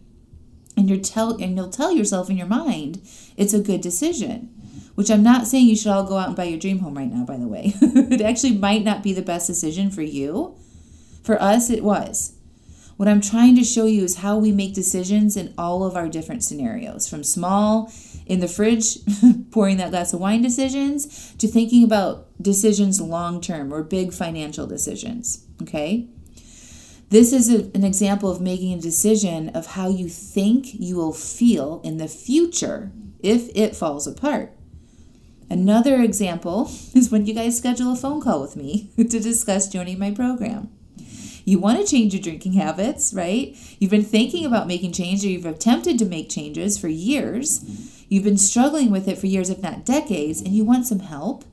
And 0.75 0.87
you're 0.87 0.99
tell 0.99 1.31
and 1.41 1.57
you'll 1.57 1.71
tell 1.71 1.91
yourself 1.91 2.29
in 2.29 2.37
your 2.37 2.47
mind 2.47 3.01
it's 3.35 3.53
a 3.53 3.59
good 3.59 3.81
decision 3.81 4.53
which 4.97 5.11
I'm 5.11 5.21
not 5.21 5.45
saying 5.45 5.67
you 5.67 5.75
should 5.75 5.91
all 5.91 6.05
go 6.05 6.17
out 6.17 6.29
and 6.29 6.35
buy 6.35 6.45
your 6.45 6.57
dream 6.57 6.79
home 6.79 6.97
right 6.97 7.13
now, 7.13 7.23
by 7.23 7.37
the 7.37 7.47
way. 7.47 7.75
it 7.81 8.19
actually 8.19 8.57
might 8.57 8.83
not 8.83 9.03
be 9.03 9.13
the 9.13 9.21
best 9.21 9.45
decision 9.45 9.91
for 9.91 10.01
you. 10.01 10.57
For 11.21 11.39
us, 11.39 11.69
it 11.69 11.83
was. 11.83 12.33
What 12.95 13.07
I'm 13.07 13.21
trying 13.21 13.55
to 13.57 13.63
show 13.63 13.85
you 13.85 14.03
is 14.03 14.17
how 14.17 14.39
we 14.39 14.51
make 14.51 14.73
decisions 14.73 15.37
in 15.37 15.53
all 15.55 15.83
of 15.83 15.95
our 15.95 16.09
different 16.09 16.43
scenarios 16.43 17.07
from 17.07 17.23
small 17.23 17.93
in 18.25 18.39
the 18.39 18.47
fridge, 18.47 18.97
pouring 19.51 19.77
that 19.77 19.91
glass 19.91 20.13
of 20.13 20.19
wine 20.19 20.41
decisions, 20.41 21.35
to 21.35 21.47
thinking 21.47 21.83
about 21.83 22.25
decisions 22.41 22.99
long 22.99 23.39
term 23.39 23.71
or 23.71 23.83
big 23.83 24.13
financial 24.13 24.65
decisions. 24.65 25.45
Okay? 25.61 26.07
This 27.09 27.33
is 27.33 27.53
a, 27.53 27.69
an 27.75 27.83
example 27.83 28.31
of 28.31 28.41
making 28.41 28.73
a 28.73 28.81
decision 28.81 29.49
of 29.49 29.67
how 29.67 29.89
you 29.89 30.09
think 30.09 30.73
you 30.73 30.95
will 30.95 31.13
feel 31.13 31.81
in 31.83 31.97
the 31.97 32.07
future 32.07 32.91
if 33.21 33.51
it 33.53 33.75
falls 33.75 34.07
apart. 34.07 34.56
Another 35.49 36.01
example 36.01 36.71
is 36.93 37.11
when 37.11 37.25
you 37.25 37.33
guys 37.33 37.57
schedule 37.57 37.93
a 37.93 37.95
phone 37.95 38.21
call 38.21 38.41
with 38.41 38.55
me 38.55 38.89
to 38.97 39.19
discuss 39.19 39.67
joining 39.67 39.99
my 39.99 40.11
program. 40.11 40.69
You 41.45 41.59
want 41.59 41.79
to 41.79 41.85
change 41.85 42.13
your 42.13 42.21
drinking 42.21 42.53
habits, 42.53 43.13
right? 43.13 43.55
You've 43.79 43.91
been 43.91 44.03
thinking 44.03 44.45
about 44.45 44.67
making 44.67 44.91
change 44.91 45.23
or 45.23 45.29
you've 45.29 45.45
attempted 45.45 45.97
to 45.99 46.05
make 46.05 46.29
changes 46.29 46.77
for 46.77 46.89
years. 46.89 47.63
You've 48.09 48.25
been 48.25 48.37
struggling 48.37 48.91
with 48.91 49.07
it 49.07 49.17
for 49.17 49.27
years, 49.27 49.49
if 49.49 49.61
not 49.61 49.85
decades, 49.85 50.41
and 50.41 50.49
you 50.49 50.65
want 50.65 50.87
some 50.87 50.99
help. 50.99 51.45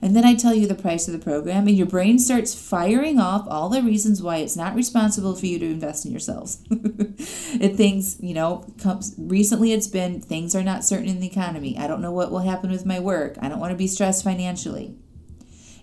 And 0.00 0.14
then 0.14 0.24
I 0.24 0.34
tell 0.34 0.54
you 0.54 0.66
the 0.66 0.74
price 0.74 1.08
of 1.08 1.12
the 1.12 1.18
program, 1.18 1.66
and 1.66 1.76
your 1.76 1.86
brain 1.86 2.18
starts 2.18 2.54
firing 2.54 3.18
off 3.18 3.46
all 3.48 3.68
the 3.68 3.82
reasons 3.82 4.22
why 4.22 4.36
it's 4.36 4.56
not 4.56 4.76
responsible 4.76 5.34
for 5.34 5.46
you 5.46 5.58
to 5.58 5.66
invest 5.66 6.04
in 6.04 6.12
yourselves. 6.12 6.62
it 6.70 7.76
thinks, 7.76 8.16
you 8.20 8.32
know, 8.32 8.64
comes 8.80 9.14
recently 9.18 9.72
it's 9.72 9.88
been 9.88 10.20
things 10.20 10.54
are 10.54 10.62
not 10.62 10.84
certain 10.84 11.08
in 11.08 11.20
the 11.20 11.26
economy. 11.26 11.76
I 11.76 11.88
don't 11.88 12.00
know 12.00 12.12
what 12.12 12.30
will 12.30 12.40
happen 12.40 12.70
with 12.70 12.86
my 12.86 13.00
work. 13.00 13.36
I 13.40 13.48
don't 13.48 13.60
want 13.60 13.72
to 13.72 13.76
be 13.76 13.88
stressed 13.88 14.22
financially. 14.22 14.94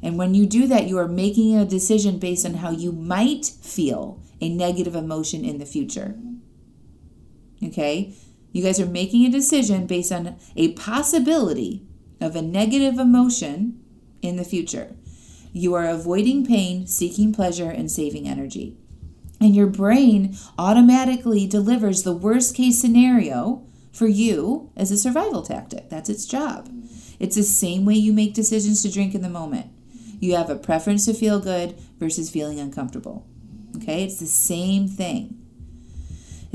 And 0.01 0.17
when 0.17 0.33
you 0.33 0.45
do 0.45 0.67
that, 0.67 0.87
you 0.87 0.97
are 0.97 1.07
making 1.07 1.55
a 1.55 1.65
decision 1.65 2.19
based 2.19 2.45
on 2.45 2.55
how 2.55 2.71
you 2.71 2.91
might 2.91 3.45
feel 3.45 4.21
a 4.39 4.49
negative 4.49 4.95
emotion 4.95 5.43
in 5.43 5.57
the 5.57 5.65
future. 5.65 6.15
Okay? 7.63 8.13
You 8.51 8.63
guys 8.63 8.79
are 8.79 8.85
making 8.85 9.25
a 9.25 9.31
decision 9.31 9.87
based 9.87 10.11
on 10.11 10.37
a 10.55 10.73
possibility 10.73 11.85
of 12.21 12.35
a 12.35 12.41
negative 12.41 12.99
emotion 12.99 13.81
in 14.27 14.37
the 14.37 14.43
future. 14.43 14.95
You 15.53 15.73
are 15.73 15.85
avoiding 15.85 16.45
pain, 16.45 16.87
seeking 16.87 17.33
pleasure, 17.33 17.69
and 17.69 17.89
saving 17.89 18.27
energy. 18.27 18.77
And 19.39 19.55
your 19.55 19.67
brain 19.67 20.35
automatically 20.57 21.47
delivers 21.47 22.03
the 22.03 22.15
worst 22.15 22.55
case 22.55 22.79
scenario 22.79 23.65
for 23.93 24.07
you 24.07 24.71
as 24.75 24.91
a 24.91 24.97
survival 24.97 25.41
tactic. 25.41 25.89
That's 25.89 26.09
its 26.09 26.25
job. 26.25 26.69
It's 27.19 27.35
the 27.35 27.43
same 27.43 27.85
way 27.85 27.93
you 27.93 28.11
make 28.11 28.33
decisions 28.33 28.81
to 28.81 28.91
drink 28.91 29.15
in 29.15 29.21
the 29.21 29.29
moment. 29.29 29.67
You 30.19 30.35
have 30.35 30.49
a 30.49 30.55
preference 30.55 31.05
to 31.05 31.13
feel 31.13 31.39
good 31.39 31.77
versus 31.99 32.29
feeling 32.29 32.59
uncomfortable. 32.59 33.25
Okay? 33.77 34.03
It's 34.03 34.19
the 34.19 34.25
same 34.25 34.87
thing. 34.87 35.44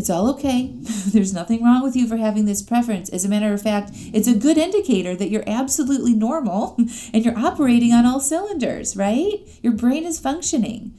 It's 0.00 0.08
all 0.08 0.30
okay. 0.30 0.72
There's 1.12 1.34
nothing 1.34 1.62
wrong 1.62 1.82
with 1.82 1.94
you 1.94 2.08
for 2.08 2.16
having 2.16 2.46
this 2.46 2.62
preference. 2.62 3.10
As 3.10 3.26
a 3.26 3.28
matter 3.28 3.52
of 3.52 3.60
fact, 3.60 3.90
it's 4.14 4.26
a 4.26 4.34
good 4.34 4.56
indicator 4.56 5.14
that 5.14 5.28
you're 5.28 5.44
absolutely 5.46 6.14
normal 6.14 6.74
and 7.12 7.22
you're 7.22 7.38
operating 7.38 7.92
on 7.92 8.06
all 8.06 8.18
cylinders, 8.18 8.96
right? 8.96 9.46
Your 9.62 9.74
brain 9.74 10.04
is 10.04 10.18
functioning. 10.18 10.94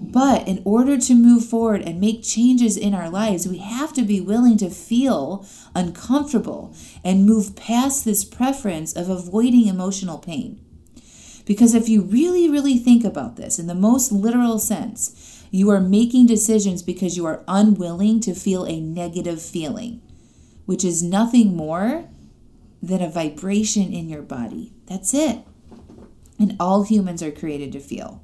But 0.00 0.46
in 0.46 0.62
order 0.64 0.96
to 0.98 1.16
move 1.16 1.44
forward 1.44 1.82
and 1.82 2.00
make 2.00 2.22
changes 2.22 2.76
in 2.76 2.94
our 2.94 3.10
lives, 3.10 3.48
we 3.48 3.58
have 3.58 3.92
to 3.94 4.02
be 4.02 4.20
willing 4.20 4.56
to 4.58 4.70
feel 4.70 5.44
uncomfortable 5.74 6.76
and 7.02 7.26
move 7.26 7.56
past 7.56 8.04
this 8.04 8.24
preference 8.24 8.92
of 8.92 9.08
avoiding 9.08 9.66
emotional 9.66 10.18
pain. 10.18 10.64
Because 11.44 11.74
if 11.74 11.88
you 11.88 12.02
really, 12.02 12.48
really 12.48 12.78
think 12.78 13.04
about 13.04 13.36
this 13.36 13.58
in 13.58 13.66
the 13.66 13.74
most 13.74 14.10
literal 14.12 14.58
sense, 14.58 15.44
you 15.50 15.70
are 15.70 15.80
making 15.80 16.26
decisions 16.26 16.82
because 16.82 17.16
you 17.16 17.26
are 17.26 17.44
unwilling 17.46 18.20
to 18.20 18.34
feel 18.34 18.64
a 18.64 18.80
negative 18.80 19.40
feeling, 19.40 20.00
which 20.66 20.84
is 20.84 21.02
nothing 21.02 21.54
more 21.54 22.08
than 22.82 23.02
a 23.02 23.10
vibration 23.10 23.92
in 23.92 24.08
your 24.08 24.22
body. 24.22 24.72
That's 24.86 25.14
it. 25.14 25.40
And 26.38 26.56
all 26.58 26.82
humans 26.82 27.22
are 27.22 27.30
created 27.30 27.72
to 27.72 27.80
feel. 27.80 28.22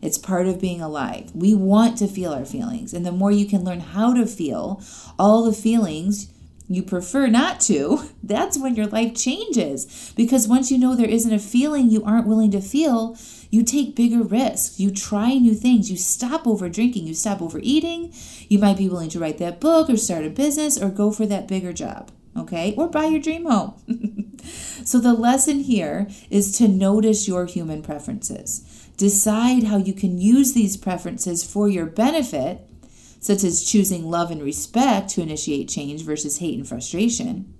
It's 0.00 0.16
part 0.16 0.46
of 0.46 0.60
being 0.60 0.80
alive. 0.80 1.30
We 1.34 1.54
want 1.54 1.98
to 1.98 2.08
feel 2.08 2.32
our 2.32 2.46
feelings. 2.46 2.94
And 2.94 3.04
the 3.04 3.12
more 3.12 3.30
you 3.30 3.46
can 3.46 3.64
learn 3.64 3.80
how 3.80 4.14
to 4.14 4.26
feel 4.26 4.82
all 5.18 5.44
the 5.44 5.52
feelings 5.52 6.32
you 6.70 6.84
prefer 6.84 7.26
not 7.26 7.58
to, 7.62 8.08
that's 8.22 8.56
when 8.56 8.76
your 8.76 8.86
life 8.86 9.14
changes. 9.14 10.12
Because 10.16 10.46
once 10.46 10.70
you 10.70 10.78
know 10.78 10.94
there 10.94 11.08
isn't 11.08 11.32
a 11.32 11.40
feeling 11.40 11.90
you 11.90 12.04
aren't 12.04 12.28
willing 12.28 12.52
to 12.52 12.60
feel, 12.60 13.16
you 13.50 13.64
take 13.64 13.96
bigger 13.96 14.22
risks. 14.22 14.78
You 14.78 14.92
try 14.92 15.34
new 15.34 15.54
things. 15.54 15.90
You 15.90 15.96
stop 15.96 16.46
over 16.46 16.68
drinking. 16.68 17.08
You 17.08 17.14
stop 17.14 17.42
overeating. 17.42 18.14
You 18.48 18.60
might 18.60 18.78
be 18.78 18.88
willing 18.88 19.10
to 19.10 19.18
write 19.18 19.38
that 19.38 19.58
book 19.58 19.90
or 19.90 19.96
start 19.96 20.24
a 20.24 20.30
business 20.30 20.80
or 20.80 20.90
go 20.90 21.10
for 21.10 21.26
that 21.26 21.48
bigger 21.48 21.72
job. 21.72 22.12
Okay? 22.36 22.74
Or 22.78 22.88
buy 22.88 23.06
your 23.06 23.20
dream 23.20 23.46
home. 23.46 24.36
so 24.84 25.00
the 25.00 25.12
lesson 25.12 25.60
here 25.60 26.06
is 26.30 26.56
to 26.58 26.68
notice 26.68 27.26
your 27.26 27.46
human 27.46 27.82
preferences. 27.82 28.88
Decide 28.96 29.64
how 29.64 29.78
you 29.78 29.92
can 29.92 30.18
use 30.18 30.52
these 30.52 30.76
preferences 30.76 31.42
for 31.42 31.68
your 31.68 31.86
benefit, 31.86 32.69
such 33.20 33.44
as 33.44 33.64
choosing 33.64 34.10
love 34.10 34.30
and 34.30 34.42
respect 34.42 35.10
to 35.10 35.22
initiate 35.22 35.68
change 35.68 36.02
versus 36.02 36.38
hate 36.38 36.58
and 36.58 36.66
frustration 36.66 37.54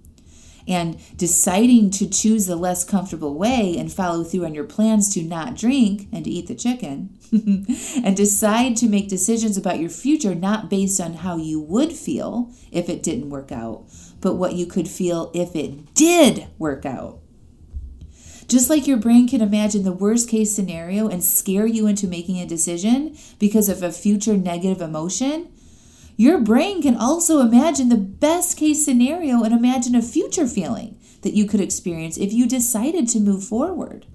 And 0.67 0.99
deciding 1.17 1.91
to 1.93 2.09
choose 2.09 2.47
the 2.47 2.57
less 2.57 2.85
comfortable 2.85 3.35
way 3.35 3.77
and 3.79 3.93
follow 3.93 4.25
through 4.25 4.45
on 4.45 4.55
your 4.55 4.65
plans 4.65 5.13
to 5.15 5.23
not 5.23 5.57
drink 5.57 6.09
and 6.13 6.25
to 6.25 6.31
eat 6.31 6.49
the 6.49 6.55
chicken, 6.55 7.19
and 7.33 8.17
decide 8.17 8.77
to 8.77 8.89
make 8.89 9.09
decisions 9.09 9.57
about 9.57 9.81
your 9.81 9.91
future 9.91 10.35
not 10.35 10.69
based 10.69 11.01
on 11.01 11.15
how 11.15 11.37
you 11.37 11.61
would 11.61 11.93
feel 11.93 12.53
if 12.71 12.89
it 12.89 13.03
didn't 13.03 13.31
work 13.31 13.53
out, 13.53 13.85
but 14.21 14.35
what 14.35 14.55
you 14.55 14.67
could 14.67 14.89
feel 14.89 15.31
if 15.35 15.55
it 15.57 15.95
did 15.95 16.47
work 16.59 16.85
out. 16.85 17.20
Just 18.51 18.69
like 18.69 18.89
your 18.89 18.97
brain 18.97 19.29
can 19.29 19.43
imagine 19.43 19.85
the 19.85 19.93
worst 19.93 20.29
case 20.29 20.53
scenario 20.53 21.07
and 21.07 21.23
scare 21.23 21.67
you 21.67 21.87
into 21.87 22.09
making 22.09 22.41
a 22.41 22.47
decision 22.47 23.17
because 23.39 23.69
of 23.69 23.81
a 23.81 23.93
future 23.93 24.37
negative 24.37 24.81
emotion, 24.81 25.53
your 26.17 26.41
brain 26.41 26.83
can 26.83 26.97
also 26.97 27.39
imagine 27.39 27.91
the 27.91 27.97
best 27.97 28.57
case 28.57 28.85
scenario 28.85 29.45
and 29.45 29.55
imagine 29.55 29.95
a 29.95 30.03
future 30.03 30.49
feeling 30.49 30.99
that 31.23 31.33
you 31.33 31.47
could 31.47 31.61
experience 31.61 32.19
if 32.19 32.33
you 32.33 32.49
decided 32.49 33.07
to 33.11 33.21
move 33.21 33.45
forward. 33.45 34.07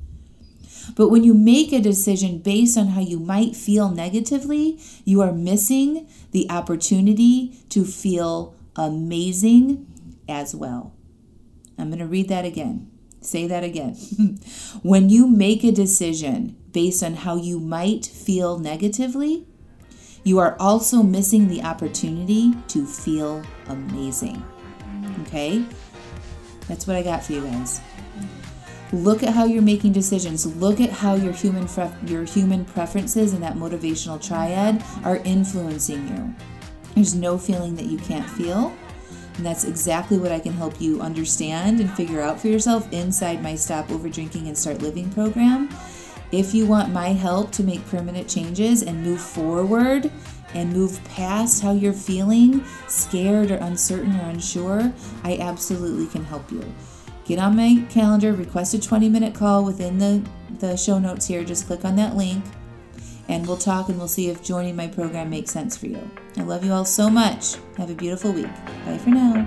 But 0.98 1.08
when 1.08 1.24
you 1.24 1.34
make 1.34 1.72
a 1.72 1.80
decision 1.80 2.40
based 2.40 2.78
on 2.78 2.88
how 2.88 3.00
you 3.00 3.20
might 3.20 3.56
feel 3.56 3.90
negatively, 3.90 4.82
you 5.06 5.22
are 5.22 5.32
missing 5.32 6.10
the 6.32 6.52
opportunity 6.52 7.58
to 7.70 7.86
feel 7.86 8.54
amazing 8.76 9.88
as 10.28 10.54
well. 10.54 10.94
I'm 11.78 11.88
going 11.88 12.00
to 12.00 12.06
read 12.06 12.28
that 12.28 12.44
again. 12.44 12.92
Say 13.26 13.48
that 13.48 13.64
again. 13.64 13.94
when 14.84 15.10
you 15.10 15.28
make 15.28 15.64
a 15.64 15.72
decision 15.72 16.56
based 16.72 17.04
on 17.04 17.16
how 17.16 17.36
you 17.38 17.60
might 17.60 18.06
feel 18.06 18.60
negatively, 18.60 19.48
you 20.24 20.38
are 20.38 20.56
also 20.60 21.02
missing 21.02 21.48
the 21.48 21.64
opportunity 21.64 22.54
to 22.68 22.86
feel 22.86 23.44
amazing. 23.68 24.44
Okay? 25.22 25.66
That's 26.68 26.86
what 26.86 26.96
I 26.96 27.02
got 27.02 27.24
for 27.24 27.34
you 27.34 27.42
guys. 27.42 27.82
Look 28.94 29.24
at 29.24 29.34
how 29.34 29.46
you're 29.46 29.64
making 29.64 29.94
decisions. 29.94 30.46
Look 30.58 30.80
at 30.80 30.92
how 30.92 31.16
your 31.16 31.34
human 31.34 31.68
your 32.06 32.26
human 32.26 32.64
preferences 32.64 33.34
and 33.34 33.42
that 33.42 33.56
motivational 33.56 34.24
triad 34.24 34.84
are 35.04 35.18
influencing 35.18 36.08
you. 36.08 36.36
There's 36.94 37.16
no 37.16 37.40
feeling 37.40 37.76
that 37.76 37.88
you 37.88 37.98
can't 37.98 38.30
feel. 38.30 38.72
And 39.38 39.46
that's 39.46 39.66
exactly 39.66 40.18
what 40.18 40.32
I 40.32 40.40
can 40.40 40.54
help 40.54 40.80
you 40.80 41.02
understand 41.02 41.80
and 41.82 41.92
figure 41.92 42.22
out 42.22 42.40
for 42.40 42.48
yourself 42.48 42.92
inside 42.94 43.44
my 43.44 43.56
Stop 43.56 43.92
Over 43.92 44.08
Drinking 44.08 44.48
and 44.48 44.58
Start 44.58 44.82
Living 44.82 45.10
program. 45.12 45.70
If 46.32 46.54
you 46.54 46.66
want 46.66 46.94
my 46.94 47.10
help 47.10 47.52
to 47.54 47.64
make 47.64 47.86
permanent 47.88 48.30
changes 48.30 48.82
and 48.82 49.04
move 49.04 49.22
forward 49.22 50.12
and 50.54 50.72
move 50.72 51.04
past 51.04 51.62
how 51.62 51.74
you're 51.74 51.94
feeling, 51.94 52.64
scared 52.88 53.52
or 53.52 53.56
uncertain 53.56 54.16
or 54.16 54.30
unsure, 54.30 54.94
I 55.24 55.38
absolutely 55.38 56.08
can 56.08 56.24
help 56.24 56.50
you. 56.52 56.64
Get 57.26 57.40
on 57.40 57.56
my 57.56 57.86
calendar, 57.90 58.34
request 58.34 58.74
a 58.74 58.80
20 58.80 59.10
minute 59.10 59.34
call 59.34 59.66
within 59.66 59.98
the, 59.98 60.24
the 60.60 60.78
show 60.78 60.98
notes 61.00 61.26
here. 61.26 61.44
Just 61.44 61.68
click 61.68 61.84
on 61.84 61.96
that 61.98 62.16
link 62.16 62.44
and 63.28 63.48
we'll 63.48 63.58
talk 63.58 63.90
and 63.90 63.98
we'll 63.98 64.08
see 64.08 64.30
if 64.30 64.44
joining 64.44 64.76
my 64.76 64.88
program 64.88 65.30
makes 65.30 65.52
sense 65.52 65.76
for 65.78 65.88
you. 65.88 66.10
I 66.38 66.42
love 66.44 66.64
you 66.64 66.72
all 66.74 66.86
so 66.86 67.10
much. 67.10 67.56
Have 67.78 67.90
a 67.90 67.96
beautiful 67.96 68.32
week. 68.32 68.48
Bye 68.86 68.98
for 68.98 69.10
now. 69.10 69.46